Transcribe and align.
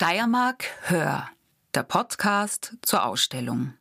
Steiermark 0.00 0.64
Hör, 0.84 1.28
der 1.74 1.82
Podcast 1.82 2.78
zur 2.80 3.04
Ausstellung. 3.04 3.74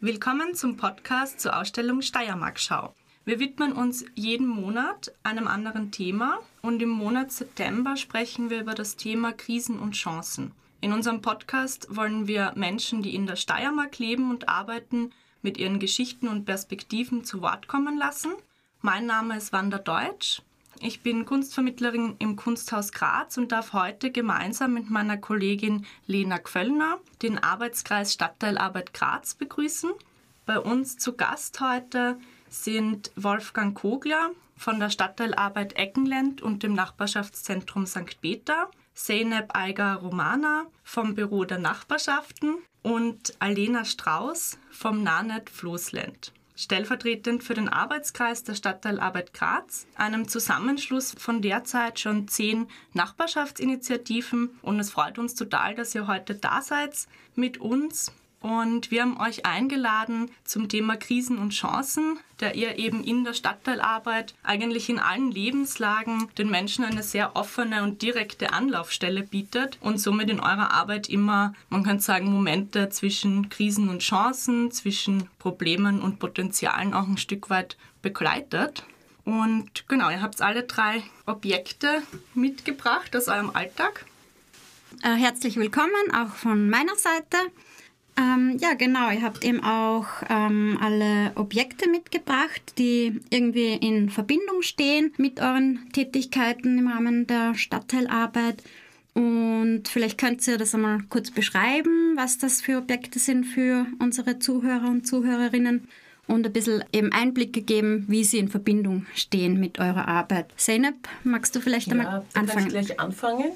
Willkommen 0.00 0.56
zum 0.56 0.76
Podcast 0.76 1.38
zur 1.38 1.56
Ausstellung 1.56 2.02
Steiermark 2.02 2.58
Schau. 2.58 2.96
Wir 3.24 3.38
widmen 3.38 3.74
uns 3.74 4.04
jeden 4.16 4.48
Monat 4.48 5.12
einem 5.22 5.46
anderen 5.46 5.92
Thema 5.92 6.40
und 6.62 6.82
im 6.82 6.88
Monat 6.88 7.30
September 7.30 7.96
sprechen 7.96 8.50
wir 8.50 8.60
über 8.60 8.74
das 8.74 8.96
Thema 8.96 9.30
Krisen 9.30 9.78
und 9.78 9.92
Chancen. 9.92 10.50
In 10.80 10.92
unserem 10.92 11.22
Podcast 11.22 11.86
wollen 11.94 12.26
wir 12.26 12.52
Menschen, 12.56 13.00
die 13.00 13.14
in 13.14 13.28
der 13.28 13.36
Steiermark 13.36 14.00
leben 14.00 14.30
und 14.30 14.48
arbeiten, 14.48 15.12
mit 15.42 15.58
ihren 15.58 15.78
Geschichten 15.78 16.26
und 16.26 16.44
Perspektiven 16.44 17.22
zu 17.22 17.40
Wort 17.40 17.68
kommen 17.68 17.96
lassen. 17.98 18.32
Mein 18.80 19.06
Name 19.06 19.36
ist 19.36 19.52
Wanda 19.52 19.78
Deutsch. 19.78 20.42
Ich 20.80 21.02
bin 21.02 21.24
Kunstvermittlerin 21.24 22.16
im 22.18 22.36
Kunsthaus 22.36 22.92
Graz 22.92 23.38
und 23.38 23.52
darf 23.52 23.72
heute 23.72 24.10
gemeinsam 24.10 24.74
mit 24.74 24.90
meiner 24.90 25.16
Kollegin 25.16 25.86
Lena 26.06 26.38
Quöllner 26.38 26.98
den 27.22 27.38
Arbeitskreis 27.38 28.12
Stadtteilarbeit 28.12 28.92
Graz 28.92 29.34
begrüßen. 29.34 29.90
Bei 30.46 30.58
uns 30.58 30.98
zu 30.98 31.14
Gast 31.14 31.60
heute 31.60 32.18
sind 32.50 33.12
Wolfgang 33.16 33.74
Kogler 33.74 34.30
von 34.56 34.78
der 34.78 34.90
Stadtteilarbeit 34.90 35.76
Eckenland 35.76 36.42
und 36.42 36.62
dem 36.62 36.74
Nachbarschaftszentrum 36.74 37.86
St. 37.86 38.20
Peter, 38.20 38.70
Zeynep 38.94 39.54
Eiger 39.54 39.96
Romana 39.96 40.66
vom 40.82 41.14
Büro 41.14 41.44
der 41.44 41.58
Nachbarschaften 41.58 42.56
und 42.82 43.34
Alena 43.38 43.84
Strauß 43.84 44.58
vom 44.70 45.02
Nanet 45.02 45.50
Floßland 45.50 46.32
stellvertretend 46.56 47.42
für 47.42 47.54
den 47.54 47.68
Arbeitskreis 47.68 48.44
der 48.44 48.54
Stadtteilarbeit 48.54 49.32
Graz, 49.32 49.86
einem 49.96 50.28
Zusammenschluss 50.28 51.14
von 51.18 51.42
derzeit 51.42 51.98
schon 51.98 52.28
zehn 52.28 52.68
Nachbarschaftsinitiativen. 52.92 54.50
Und 54.62 54.78
es 54.78 54.90
freut 54.90 55.18
uns 55.18 55.34
total, 55.34 55.74
dass 55.74 55.94
ihr 55.94 56.06
heute 56.06 56.34
da 56.34 56.62
seid 56.62 56.94
mit 57.34 57.58
uns 57.58 58.12
und 58.44 58.90
wir 58.90 59.00
haben 59.00 59.18
euch 59.18 59.46
eingeladen 59.46 60.30
zum 60.44 60.68
Thema 60.68 60.96
Krisen 60.96 61.38
und 61.38 61.54
Chancen, 61.54 62.18
da 62.36 62.50
ihr 62.50 62.78
eben 62.78 63.02
in 63.02 63.24
der 63.24 63.32
Stadtteilarbeit 63.32 64.34
eigentlich 64.42 64.90
in 64.90 64.98
allen 64.98 65.30
Lebenslagen 65.30 66.28
den 66.36 66.50
Menschen 66.50 66.84
eine 66.84 67.02
sehr 67.02 67.36
offene 67.36 67.82
und 67.82 68.02
direkte 68.02 68.52
Anlaufstelle 68.52 69.22
bietet 69.22 69.78
und 69.80 69.98
somit 69.98 70.28
in 70.28 70.40
eurer 70.40 70.72
Arbeit 70.72 71.08
immer, 71.08 71.54
man 71.70 71.84
könnte 71.84 72.04
sagen, 72.04 72.30
Momente 72.30 72.90
zwischen 72.90 73.48
Krisen 73.48 73.88
und 73.88 74.02
Chancen, 74.02 74.70
zwischen 74.70 75.26
Problemen 75.38 76.02
und 76.02 76.18
Potenzialen 76.18 76.92
auch 76.92 77.08
ein 77.08 77.16
Stück 77.16 77.48
weit 77.48 77.78
begleitet. 78.02 78.84
Und 79.24 79.88
genau, 79.88 80.10
ihr 80.10 80.20
habt 80.20 80.42
alle 80.42 80.64
drei 80.64 81.02
Objekte 81.24 82.02
mitgebracht 82.34 83.16
aus 83.16 83.28
eurem 83.28 83.52
Alltag. 83.54 84.04
Äh, 85.02 85.14
herzlich 85.14 85.56
willkommen 85.56 86.12
auch 86.14 86.34
von 86.34 86.68
meiner 86.68 86.94
Seite. 86.96 87.38
Ähm, 88.16 88.58
ja, 88.60 88.74
genau. 88.74 89.10
Ihr 89.10 89.22
habt 89.22 89.44
eben 89.44 89.62
auch 89.62 90.06
ähm, 90.28 90.78
alle 90.80 91.32
Objekte 91.34 91.88
mitgebracht, 91.88 92.74
die 92.78 93.20
irgendwie 93.30 93.74
in 93.74 94.08
Verbindung 94.10 94.62
stehen 94.62 95.12
mit 95.16 95.40
euren 95.40 95.88
Tätigkeiten 95.92 96.78
im 96.78 96.88
Rahmen 96.88 97.26
der 97.26 97.54
Stadtteilarbeit. 97.54 98.62
Und 99.14 99.84
vielleicht 99.86 100.18
könnt 100.18 100.46
ihr 100.46 100.58
das 100.58 100.74
einmal 100.74 101.00
kurz 101.08 101.30
beschreiben, 101.30 102.16
was 102.16 102.38
das 102.38 102.60
für 102.60 102.78
Objekte 102.78 103.18
sind 103.18 103.44
für 103.44 103.86
unsere 104.00 104.38
Zuhörer 104.38 104.88
und 104.88 105.06
Zuhörerinnen 105.06 105.88
und 106.26 106.46
ein 106.46 106.52
bisschen 106.52 106.84
eben 106.92 107.12
Einblicke 107.12 107.62
geben, 107.62 108.04
wie 108.08 108.24
sie 108.24 108.38
in 108.38 108.48
Verbindung 108.48 109.06
stehen 109.14 109.60
mit 109.60 109.78
eurer 109.78 110.08
Arbeit. 110.08 110.46
Zeynep, 110.56 110.96
magst 111.22 111.54
du 111.54 111.60
vielleicht 111.60 111.90
einmal 111.90 112.06
ja, 112.06 112.24
anfangen? 112.34 112.48
Kann 112.48 112.66
ich 112.66 112.86
gleich 112.86 113.00
anfangen. 113.00 113.52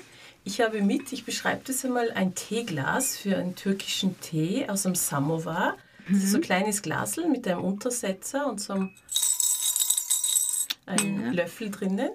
Ich 0.48 0.62
habe 0.62 0.80
mit, 0.80 1.12
ich 1.12 1.26
beschreibe 1.26 1.60
das 1.66 1.84
einmal, 1.84 2.10
ein 2.12 2.34
Teeglas 2.34 3.18
für 3.18 3.36
einen 3.36 3.54
türkischen 3.54 4.18
Tee 4.22 4.66
aus 4.66 4.86
einem 4.86 4.94
Samovar. 4.94 5.76
Das 6.08 6.24
ist 6.24 6.30
so 6.30 6.38
ein 6.38 6.40
mhm. 6.40 6.44
kleines 6.44 6.80
Glasel 6.80 7.28
mit 7.28 7.46
einem 7.46 7.62
Untersetzer 7.62 8.46
und 8.46 8.58
so 8.58 8.72
einem, 8.72 8.90
einem 10.86 11.26
ja. 11.26 11.30
Löffel 11.32 11.70
drinnen. 11.70 12.08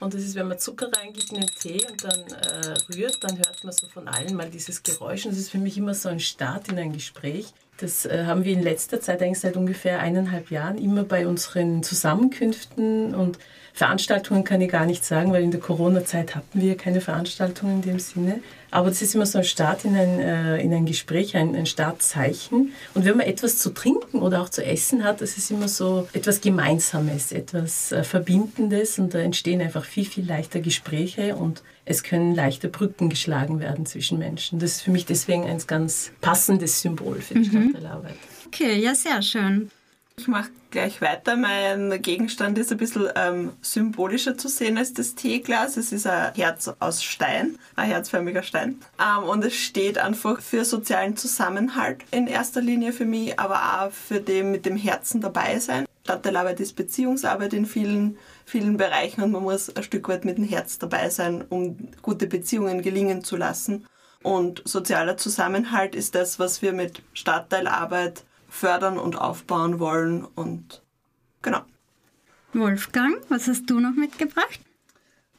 Und 0.00 0.14
das 0.14 0.22
ist, 0.22 0.34
wenn 0.34 0.48
man 0.48 0.58
Zucker 0.58 0.90
reingibt 0.92 1.30
in 1.30 1.42
den 1.42 1.46
Tee 1.46 1.86
und 1.88 2.02
dann 2.02 2.26
äh, 2.32 2.74
rührt, 2.92 3.22
dann 3.22 3.36
hört 3.36 3.62
man 3.62 3.72
so 3.72 3.86
von 3.86 4.08
allen 4.08 4.34
mal 4.34 4.50
dieses 4.50 4.82
Geräusch. 4.82 5.24
Und 5.24 5.30
das 5.30 5.38
ist 5.38 5.50
für 5.50 5.58
mich 5.58 5.78
immer 5.78 5.94
so 5.94 6.08
ein 6.08 6.18
Start 6.18 6.66
in 6.66 6.80
ein 6.80 6.92
Gespräch. 6.92 7.54
Das 7.78 8.06
äh, 8.06 8.24
haben 8.24 8.44
wir 8.44 8.52
in 8.52 8.62
letzter 8.62 9.00
Zeit, 9.00 9.22
eigentlich 9.22 9.40
seit 9.40 9.56
ungefähr 9.56 10.00
eineinhalb 10.00 10.50
Jahren, 10.50 10.78
immer 10.78 11.04
bei 11.04 11.26
unseren 11.26 11.82
Zusammenkünften 11.82 13.14
und 13.14 13.38
Veranstaltungen 13.76 14.42
kann 14.42 14.62
ich 14.62 14.70
gar 14.70 14.86
nicht 14.86 15.04
sagen, 15.04 15.32
weil 15.32 15.42
in 15.42 15.50
der 15.50 15.60
Corona-Zeit 15.60 16.34
hatten 16.34 16.62
wir 16.62 16.78
keine 16.78 17.02
Veranstaltungen 17.02 17.74
in 17.74 17.82
dem 17.82 17.98
Sinne. 17.98 18.40
Aber 18.70 18.88
das 18.88 19.02
ist 19.02 19.14
immer 19.14 19.26
so 19.26 19.36
ein 19.36 19.44
Start 19.44 19.84
in 19.84 19.94
ein, 19.94 20.18
äh, 20.18 20.56
in 20.62 20.72
ein 20.72 20.86
Gespräch, 20.86 21.36
ein, 21.36 21.54
ein 21.54 21.66
Startzeichen. 21.66 22.72
Und 22.94 23.04
wenn 23.04 23.18
man 23.18 23.26
etwas 23.26 23.58
zu 23.58 23.74
trinken 23.74 24.22
oder 24.22 24.40
auch 24.40 24.48
zu 24.48 24.64
essen 24.64 25.04
hat, 25.04 25.20
das 25.20 25.36
ist 25.36 25.50
immer 25.50 25.68
so 25.68 26.08
etwas 26.14 26.40
Gemeinsames, 26.40 27.32
etwas 27.32 27.92
äh, 27.92 28.02
Verbindendes 28.02 28.98
und 28.98 29.12
da 29.12 29.18
entstehen 29.18 29.60
einfach 29.60 29.84
viel, 29.84 30.06
viel 30.06 30.26
leichter 30.26 30.60
Gespräche 30.60 31.36
und 31.36 31.62
es 31.86 32.02
können 32.02 32.34
leichter 32.34 32.68
Brücken 32.68 33.08
geschlagen 33.08 33.60
werden 33.60 33.86
zwischen 33.86 34.18
Menschen. 34.18 34.58
Das 34.58 34.72
ist 34.72 34.82
für 34.82 34.90
mich 34.90 35.06
deswegen 35.06 35.44
ein 35.44 35.58
ganz 35.66 36.10
passendes 36.20 36.82
Symbol 36.82 37.20
für 37.20 37.34
die 37.34 37.48
mhm. 37.48 37.70
Stadtteilarbeit. 37.70 38.16
Okay, 38.46 38.78
ja, 38.78 38.94
sehr 38.94 39.22
schön. 39.22 39.70
Ich 40.18 40.28
mache 40.28 40.50
gleich 40.70 41.00
weiter. 41.02 41.36
Mein 41.36 42.00
Gegenstand 42.02 42.58
ist 42.58 42.72
ein 42.72 42.78
bisschen 42.78 43.08
ähm, 43.14 43.52
symbolischer 43.60 44.36
zu 44.36 44.48
sehen 44.48 44.78
als 44.78 44.94
das 44.94 45.14
Teeglas. 45.14 45.76
Es 45.76 45.92
ist 45.92 46.06
ein 46.06 46.34
Herz 46.34 46.70
aus 46.78 47.04
Stein, 47.04 47.58
ein 47.76 47.88
herzförmiger 47.88 48.42
Stein. 48.42 48.80
Ähm, 48.98 49.24
und 49.24 49.44
es 49.44 49.54
steht 49.54 49.98
einfach 49.98 50.40
für 50.40 50.64
sozialen 50.64 51.16
Zusammenhalt 51.16 51.98
in 52.10 52.26
erster 52.26 52.62
Linie 52.62 52.92
für 52.92 53.04
mich, 53.04 53.38
aber 53.38 53.84
auch 53.84 53.92
für 53.92 54.20
den 54.20 54.50
mit 54.50 54.64
dem 54.64 54.76
Herzen 54.76 55.20
dabei 55.20 55.60
sein. 55.60 55.86
Stadtteilarbeit 56.04 56.60
ist 56.60 56.76
Beziehungsarbeit 56.76 57.52
in 57.52 57.66
vielen, 57.66 58.16
vielen 58.46 58.76
Bereichen 58.76 59.22
und 59.22 59.32
man 59.32 59.42
muss 59.42 59.74
ein 59.74 59.82
Stück 59.82 60.08
weit 60.08 60.24
mit 60.24 60.38
dem 60.38 60.44
Herz 60.44 60.78
dabei 60.78 61.10
sein, 61.10 61.44
um 61.48 61.76
gute 62.00 62.26
Beziehungen 62.26 62.80
gelingen 62.80 63.22
zu 63.22 63.36
lassen. 63.36 63.86
Und 64.22 64.62
sozialer 64.64 65.16
Zusammenhalt 65.16 65.94
ist 65.94 66.14
das, 66.14 66.38
was 66.38 66.62
wir 66.62 66.72
mit 66.72 67.02
Stadtteilarbeit 67.12 68.24
fördern 68.48 68.98
und 68.98 69.16
aufbauen 69.16 69.78
wollen. 69.80 70.24
Und 70.24 70.82
genau. 71.42 71.60
Wolfgang, 72.54 73.18
was 73.28 73.48
hast 73.48 73.68
du 73.68 73.80
noch 73.80 73.94
mitgebracht? 73.94 74.60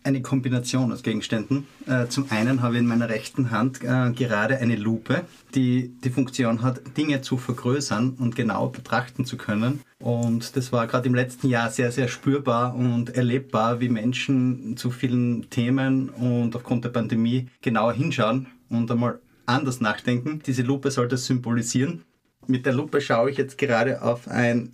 Eine 0.07 0.21
Kombination 0.21 0.93
aus 0.93 1.03
Gegenständen. 1.03 1.67
Äh, 1.85 2.07
zum 2.07 2.31
einen 2.31 2.61
habe 2.61 2.75
ich 2.75 2.79
in 2.79 2.87
meiner 2.87 3.09
rechten 3.09 3.51
Hand 3.51 3.83
äh, 3.83 4.11
gerade 4.13 4.57
eine 4.57 4.77
Lupe, 4.77 5.25
die 5.53 5.91
die 6.01 6.09
Funktion 6.09 6.61
hat, 6.61 6.79
Dinge 6.95 7.19
zu 7.19 7.35
vergrößern 7.35 8.11
und 8.11 8.33
genau 8.33 8.69
betrachten 8.69 9.25
zu 9.25 9.35
können. 9.35 9.81
Und 9.99 10.55
das 10.55 10.71
war 10.71 10.87
gerade 10.87 11.09
im 11.09 11.13
letzten 11.13 11.49
Jahr 11.49 11.69
sehr, 11.71 11.91
sehr 11.91 12.07
spürbar 12.07 12.73
und 12.73 13.17
erlebbar, 13.17 13.81
wie 13.81 13.89
Menschen 13.89 14.77
zu 14.77 14.91
vielen 14.91 15.49
Themen 15.49 16.07
und 16.07 16.55
aufgrund 16.55 16.85
der 16.85 16.89
Pandemie 16.91 17.49
genauer 17.61 17.91
hinschauen 17.91 18.47
und 18.69 18.89
einmal 18.89 19.19
anders 19.45 19.81
nachdenken. 19.81 20.41
Diese 20.45 20.61
Lupe 20.61 20.89
soll 20.89 21.09
das 21.09 21.25
symbolisieren 21.25 22.05
mit 22.47 22.65
der 22.65 22.73
Lupe 22.73 23.01
schaue 23.01 23.29
ich 23.29 23.37
jetzt 23.37 23.57
gerade 23.57 24.01
auf 24.01 24.27
ein 24.27 24.73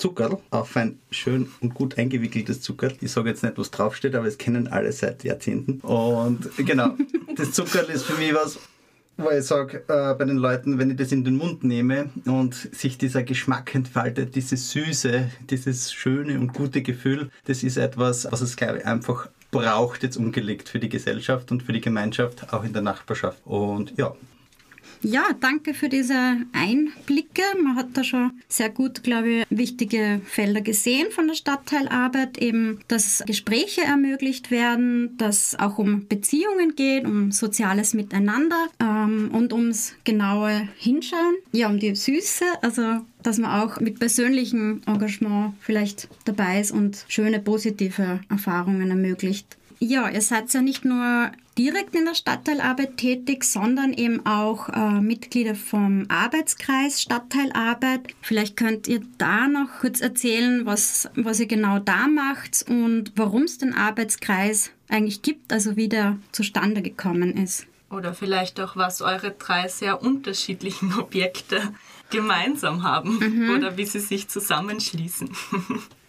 Zuckerl, 0.00 0.38
auf 0.50 0.76
ein 0.76 0.98
schön 1.10 1.48
und 1.60 1.74
gut 1.74 1.98
eingewickeltes 1.98 2.62
Zuckerl. 2.62 2.94
Ich 3.00 3.12
sage 3.12 3.28
jetzt 3.28 3.42
nicht, 3.42 3.58
was 3.58 3.70
draufsteht, 3.70 4.14
aber 4.14 4.26
es 4.26 4.38
kennen 4.38 4.66
alle 4.66 4.92
seit 4.92 5.22
Jahrzehnten. 5.24 5.80
Und 5.80 6.50
genau, 6.56 6.96
das 7.36 7.52
Zuckerl 7.52 7.84
ist 7.90 8.04
für 8.04 8.18
mich 8.18 8.34
was, 8.34 8.58
wo 9.18 9.30
ich 9.30 9.44
sage, 9.44 9.84
äh, 9.88 10.14
bei 10.14 10.24
den 10.24 10.38
Leuten, 10.38 10.78
wenn 10.78 10.90
ich 10.90 10.96
das 10.96 11.12
in 11.12 11.24
den 11.24 11.36
Mund 11.36 11.64
nehme 11.64 12.10
und 12.24 12.54
sich 12.54 12.96
dieser 12.96 13.22
Geschmack 13.22 13.74
entfaltet, 13.74 14.34
diese 14.34 14.56
Süße, 14.56 15.30
dieses 15.50 15.92
schöne 15.92 16.40
und 16.40 16.54
gute 16.54 16.82
Gefühl, 16.82 17.30
das 17.44 17.62
ist 17.62 17.76
etwas, 17.76 18.26
was 18.30 18.40
es, 18.40 18.56
glaube 18.56 18.78
ich, 18.78 18.86
einfach 18.86 19.28
braucht, 19.50 20.02
jetzt 20.02 20.16
umgelegt 20.16 20.68
für 20.68 20.78
die 20.78 20.88
Gesellschaft 20.88 21.52
und 21.52 21.62
für 21.62 21.72
die 21.72 21.80
Gemeinschaft, 21.80 22.52
auch 22.52 22.64
in 22.64 22.72
der 22.72 22.82
Nachbarschaft. 22.82 23.40
Und 23.44 23.96
ja, 23.98 24.14
ja, 25.02 25.24
danke 25.40 25.74
für 25.74 25.88
diese 25.88 26.36
Einblicke. 26.52 27.42
Man 27.62 27.76
hat 27.76 27.88
da 27.94 28.04
schon 28.04 28.32
sehr 28.48 28.70
gut, 28.70 29.02
glaube 29.02 29.30
ich, 29.30 29.46
wichtige 29.50 30.20
Felder 30.24 30.60
gesehen 30.60 31.10
von 31.10 31.28
der 31.28 31.34
Stadtteilarbeit. 31.34 32.38
Eben, 32.38 32.80
dass 32.88 33.22
Gespräche 33.26 33.82
ermöglicht 33.82 34.50
werden, 34.50 35.16
dass 35.16 35.58
auch 35.58 35.78
um 35.78 36.06
Beziehungen 36.06 36.74
geht, 36.76 37.04
um 37.04 37.32
soziales 37.32 37.94
Miteinander 37.94 38.68
ähm, 38.80 39.30
und 39.32 39.52
ums 39.52 39.94
genaue 40.04 40.68
Hinschauen. 40.76 41.36
Ja, 41.52 41.68
um 41.68 41.78
die 41.78 41.94
Süße, 41.94 42.44
also 42.62 43.00
dass 43.22 43.38
man 43.38 43.50
auch 43.50 43.80
mit 43.80 43.98
persönlichem 43.98 44.82
Engagement 44.86 45.54
vielleicht 45.60 46.08
dabei 46.24 46.60
ist 46.60 46.70
und 46.70 47.04
schöne 47.08 47.40
positive 47.40 48.20
Erfahrungen 48.28 48.88
ermöglicht. 48.90 49.56
Ja, 49.82 50.10
ihr 50.10 50.20
seid 50.20 50.52
ja 50.52 50.60
nicht 50.60 50.84
nur 50.84 51.32
direkt 51.56 51.94
in 51.94 52.04
der 52.04 52.14
Stadtteilarbeit 52.14 52.98
tätig, 52.98 53.44
sondern 53.44 53.94
eben 53.94 54.26
auch 54.26 54.68
äh, 54.68 55.00
Mitglieder 55.00 55.54
vom 55.54 56.04
Arbeitskreis 56.08 57.00
Stadtteilarbeit. 57.00 58.14
Vielleicht 58.20 58.58
könnt 58.58 58.88
ihr 58.88 59.00
da 59.16 59.48
noch 59.48 59.68
kurz 59.80 60.02
erzählen, 60.02 60.66
was, 60.66 61.08
was 61.14 61.40
ihr 61.40 61.46
genau 61.46 61.78
da 61.78 62.08
macht 62.08 62.66
und 62.68 63.12
warum 63.16 63.44
es 63.44 63.56
den 63.56 63.74
Arbeitskreis 63.74 64.70
eigentlich 64.90 65.22
gibt, 65.22 65.50
also 65.50 65.76
wie 65.76 65.88
der 65.88 66.18
zustande 66.30 66.82
gekommen 66.82 67.38
ist. 67.38 67.66
Oder 67.88 68.12
vielleicht 68.12 68.60
auch, 68.60 68.76
was 68.76 69.00
eure 69.00 69.30
drei 69.30 69.66
sehr 69.68 70.02
unterschiedlichen 70.02 70.92
Objekte 70.98 71.72
gemeinsam 72.10 72.82
haben 72.82 73.18
mhm. 73.18 73.56
oder 73.56 73.78
wie 73.78 73.86
sie 73.86 74.00
sich 74.00 74.28
zusammenschließen. 74.28 75.30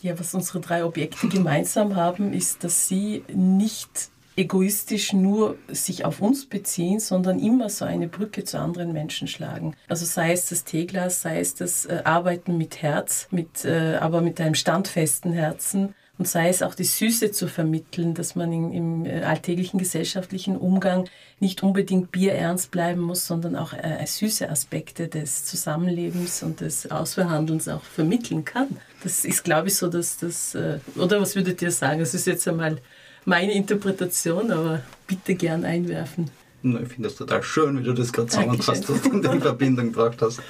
Ja, 0.00 0.18
was 0.18 0.34
unsere 0.34 0.60
drei 0.60 0.84
Objekte 0.84 1.28
gemeinsam 1.28 1.96
haben, 1.96 2.32
ist, 2.32 2.62
dass 2.62 2.88
sie 2.88 3.24
nicht 3.32 4.10
egoistisch 4.38 5.12
nur 5.12 5.56
sich 5.66 6.04
auf 6.04 6.20
uns 6.20 6.46
beziehen, 6.46 7.00
sondern 7.00 7.40
immer 7.40 7.68
so 7.68 7.84
eine 7.84 8.06
Brücke 8.06 8.44
zu 8.44 8.60
anderen 8.60 8.92
Menschen 8.92 9.26
schlagen. 9.26 9.74
Also 9.88 10.06
sei 10.06 10.32
es 10.32 10.48
das 10.48 10.62
Teeglas, 10.62 11.22
sei 11.22 11.40
es 11.40 11.56
das 11.56 11.86
äh, 11.86 12.02
Arbeiten 12.04 12.56
mit 12.56 12.80
Herz, 12.80 13.26
mit, 13.32 13.64
äh, 13.64 13.96
aber 13.96 14.20
mit 14.20 14.40
einem 14.40 14.54
standfesten 14.54 15.32
Herzen 15.32 15.94
und 16.18 16.26
sei 16.26 16.48
es 16.48 16.62
auch 16.62 16.74
die 16.74 16.84
Süße 16.84 17.30
zu 17.30 17.46
vermitteln, 17.46 18.14
dass 18.14 18.34
man 18.34 18.52
in, 18.52 18.72
im 18.72 19.06
äh, 19.06 19.22
alltäglichen 19.22 19.78
gesellschaftlichen 19.78 20.56
Umgang 20.56 21.08
nicht 21.38 21.62
unbedingt 21.62 22.10
bierernst 22.10 22.72
bleiben 22.72 23.00
muss, 23.00 23.26
sondern 23.26 23.54
auch 23.54 23.72
äh, 23.72 24.04
süße 24.04 24.50
Aspekte 24.50 25.06
des 25.06 25.44
Zusammenlebens 25.44 26.42
und 26.42 26.60
des 26.60 26.90
Ausverhandelns 26.90 27.68
auch 27.68 27.84
vermitteln 27.84 28.44
kann. 28.44 28.68
Das 29.04 29.24
ist, 29.24 29.44
glaube 29.44 29.68
ich, 29.68 29.76
so, 29.76 29.88
dass 29.88 30.18
das, 30.18 30.56
äh, 30.56 30.80
oder 30.96 31.20
was 31.20 31.36
würdet 31.36 31.62
ihr 31.62 31.70
sagen? 31.70 32.00
Das 32.00 32.14
ist 32.14 32.26
jetzt 32.26 32.48
einmal 32.48 32.78
meine 33.24 33.52
Interpretation, 33.52 34.50
aber 34.50 34.82
bitte 35.06 35.36
gern 35.36 35.64
einwerfen. 35.64 36.30
Ich 36.64 36.88
finde 36.88 37.08
das 37.08 37.14
total 37.14 37.44
schön, 37.44 37.78
wie 37.78 37.84
du 37.84 37.92
das 37.92 38.12
gerade 38.12 38.28
zusammengefasst 38.28 38.88
hast 38.88 39.06
und 39.06 39.24
in 39.24 39.40
Verbindung 39.40 39.92
gebracht 39.92 40.20
hast. 40.20 40.40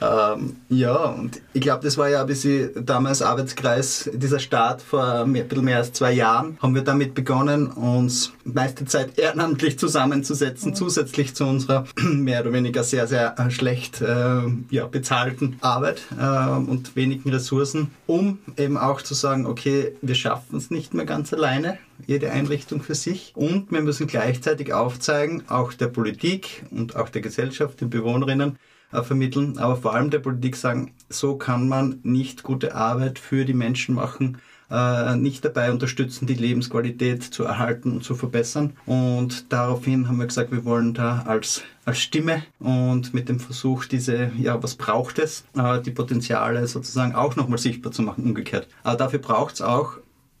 Ähm, 0.00 0.56
ja, 0.68 0.96
und 0.96 1.40
ich 1.52 1.60
glaube, 1.60 1.84
das 1.84 1.98
war 1.98 2.08
ja 2.08 2.22
ein 2.22 2.26
bisschen 2.26 2.70
damals 2.86 3.22
Arbeitskreis, 3.22 4.10
dieser 4.12 4.38
Start 4.38 4.80
vor 4.80 5.26
mehr, 5.26 5.42
ein 5.42 5.48
bisschen 5.48 5.64
mehr 5.64 5.78
als 5.78 5.92
zwei 5.92 6.12
Jahren, 6.12 6.56
haben 6.62 6.74
wir 6.74 6.82
damit 6.82 7.14
begonnen, 7.14 7.66
uns 7.66 8.32
meiste 8.44 8.84
Zeit 8.86 9.18
ehrenamtlich 9.18 9.78
zusammenzusetzen, 9.78 10.70
mhm. 10.70 10.74
zusätzlich 10.74 11.34
zu 11.34 11.44
unserer 11.44 11.84
mehr 12.02 12.40
oder 12.40 12.52
weniger 12.52 12.82
sehr, 12.82 13.06
sehr 13.06 13.38
äh, 13.38 13.50
schlecht 13.50 14.00
äh, 14.00 14.42
ja, 14.70 14.86
bezahlten 14.86 15.56
Arbeit 15.60 16.02
äh, 16.18 16.48
und 16.50 16.96
wenigen 16.96 17.30
Ressourcen, 17.30 17.90
um 18.06 18.38
eben 18.56 18.78
auch 18.78 19.02
zu 19.02 19.14
sagen, 19.14 19.46
okay, 19.46 19.94
wir 20.00 20.14
schaffen 20.14 20.56
es 20.56 20.70
nicht 20.70 20.94
mehr 20.94 21.04
ganz 21.04 21.32
alleine, 21.32 21.78
jede 22.06 22.30
Einrichtung 22.30 22.82
für 22.82 22.94
sich. 22.94 23.32
Und 23.34 23.70
wir 23.70 23.82
müssen 23.82 24.06
gleichzeitig 24.06 24.72
aufzeigen, 24.72 25.44
auch 25.48 25.72
der 25.72 25.88
Politik 25.88 26.64
und 26.70 26.96
auch 26.96 27.08
der 27.08 27.20
Gesellschaft, 27.20 27.80
den 27.80 27.90
Bewohnerinnen, 27.90 28.56
äh, 28.92 29.02
vermitteln, 29.02 29.58
aber 29.58 29.76
vor 29.76 29.94
allem 29.94 30.10
der 30.10 30.18
Politik 30.18 30.56
sagen, 30.56 30.92
so 31.08 31.36
kann 31.36 31.68
man 31.68 32.00
nicht 32.02 32.42
gute 32.42 32.74
Arbeit 32.74 33.18
für 33.18 33.44
die 33.44 33.54
Menschen 33.54 33.94
machen, 33.94 34.38
äh, 34.70 35.16
nicht 35.16 35.44
dabei 35.44 35.72
unterstützen, 35.72 36.26
die 36.26 36.34
Lebensqualität 36.34 37.22
zu 37.22 37.44
erhalten 37.44 37.92
und 37.92 38.04
zu 38.04 38.14
verbessern. 38.14 38.74
Und 38.86 39.52
daraufhin 39.52 40.08
haben 40.08 40.18
wir 40.18 40.26
gesagt, 40.26 40.52
wir 40.52 40.64
wollen 40.64 40.94
da 40.94 41.22
als, 41.26 41.62
als 41.84 41.98
Stimme 41.98 42.42
und 42.60 43.12
mit 43.12 43.28
dem 43.28 43.40
Versuch, 43.40 43.84
diese, 43.84 44.30
ja, 44.38 44.62
was 44.62 44.76
braucht 44.76 45.18
es, 45.18 45.44
äh, 45.56 45.80
die 45.80 45.90
Potenziale 45.90 46.66
sozusagen 46.66 47.14
auch 47.14 47.36
nochmal 47.36 47.58
sichtbar 47.58 47.92
zu 47.92 48.02
machen, 48.02 48.24
umgekehrt. 48.24 48.68
Aber 48.82 48.96
dafür 48.96 49.18
braucht 49.18 49.54
es 49.54 49.62
auch 49.62 49.94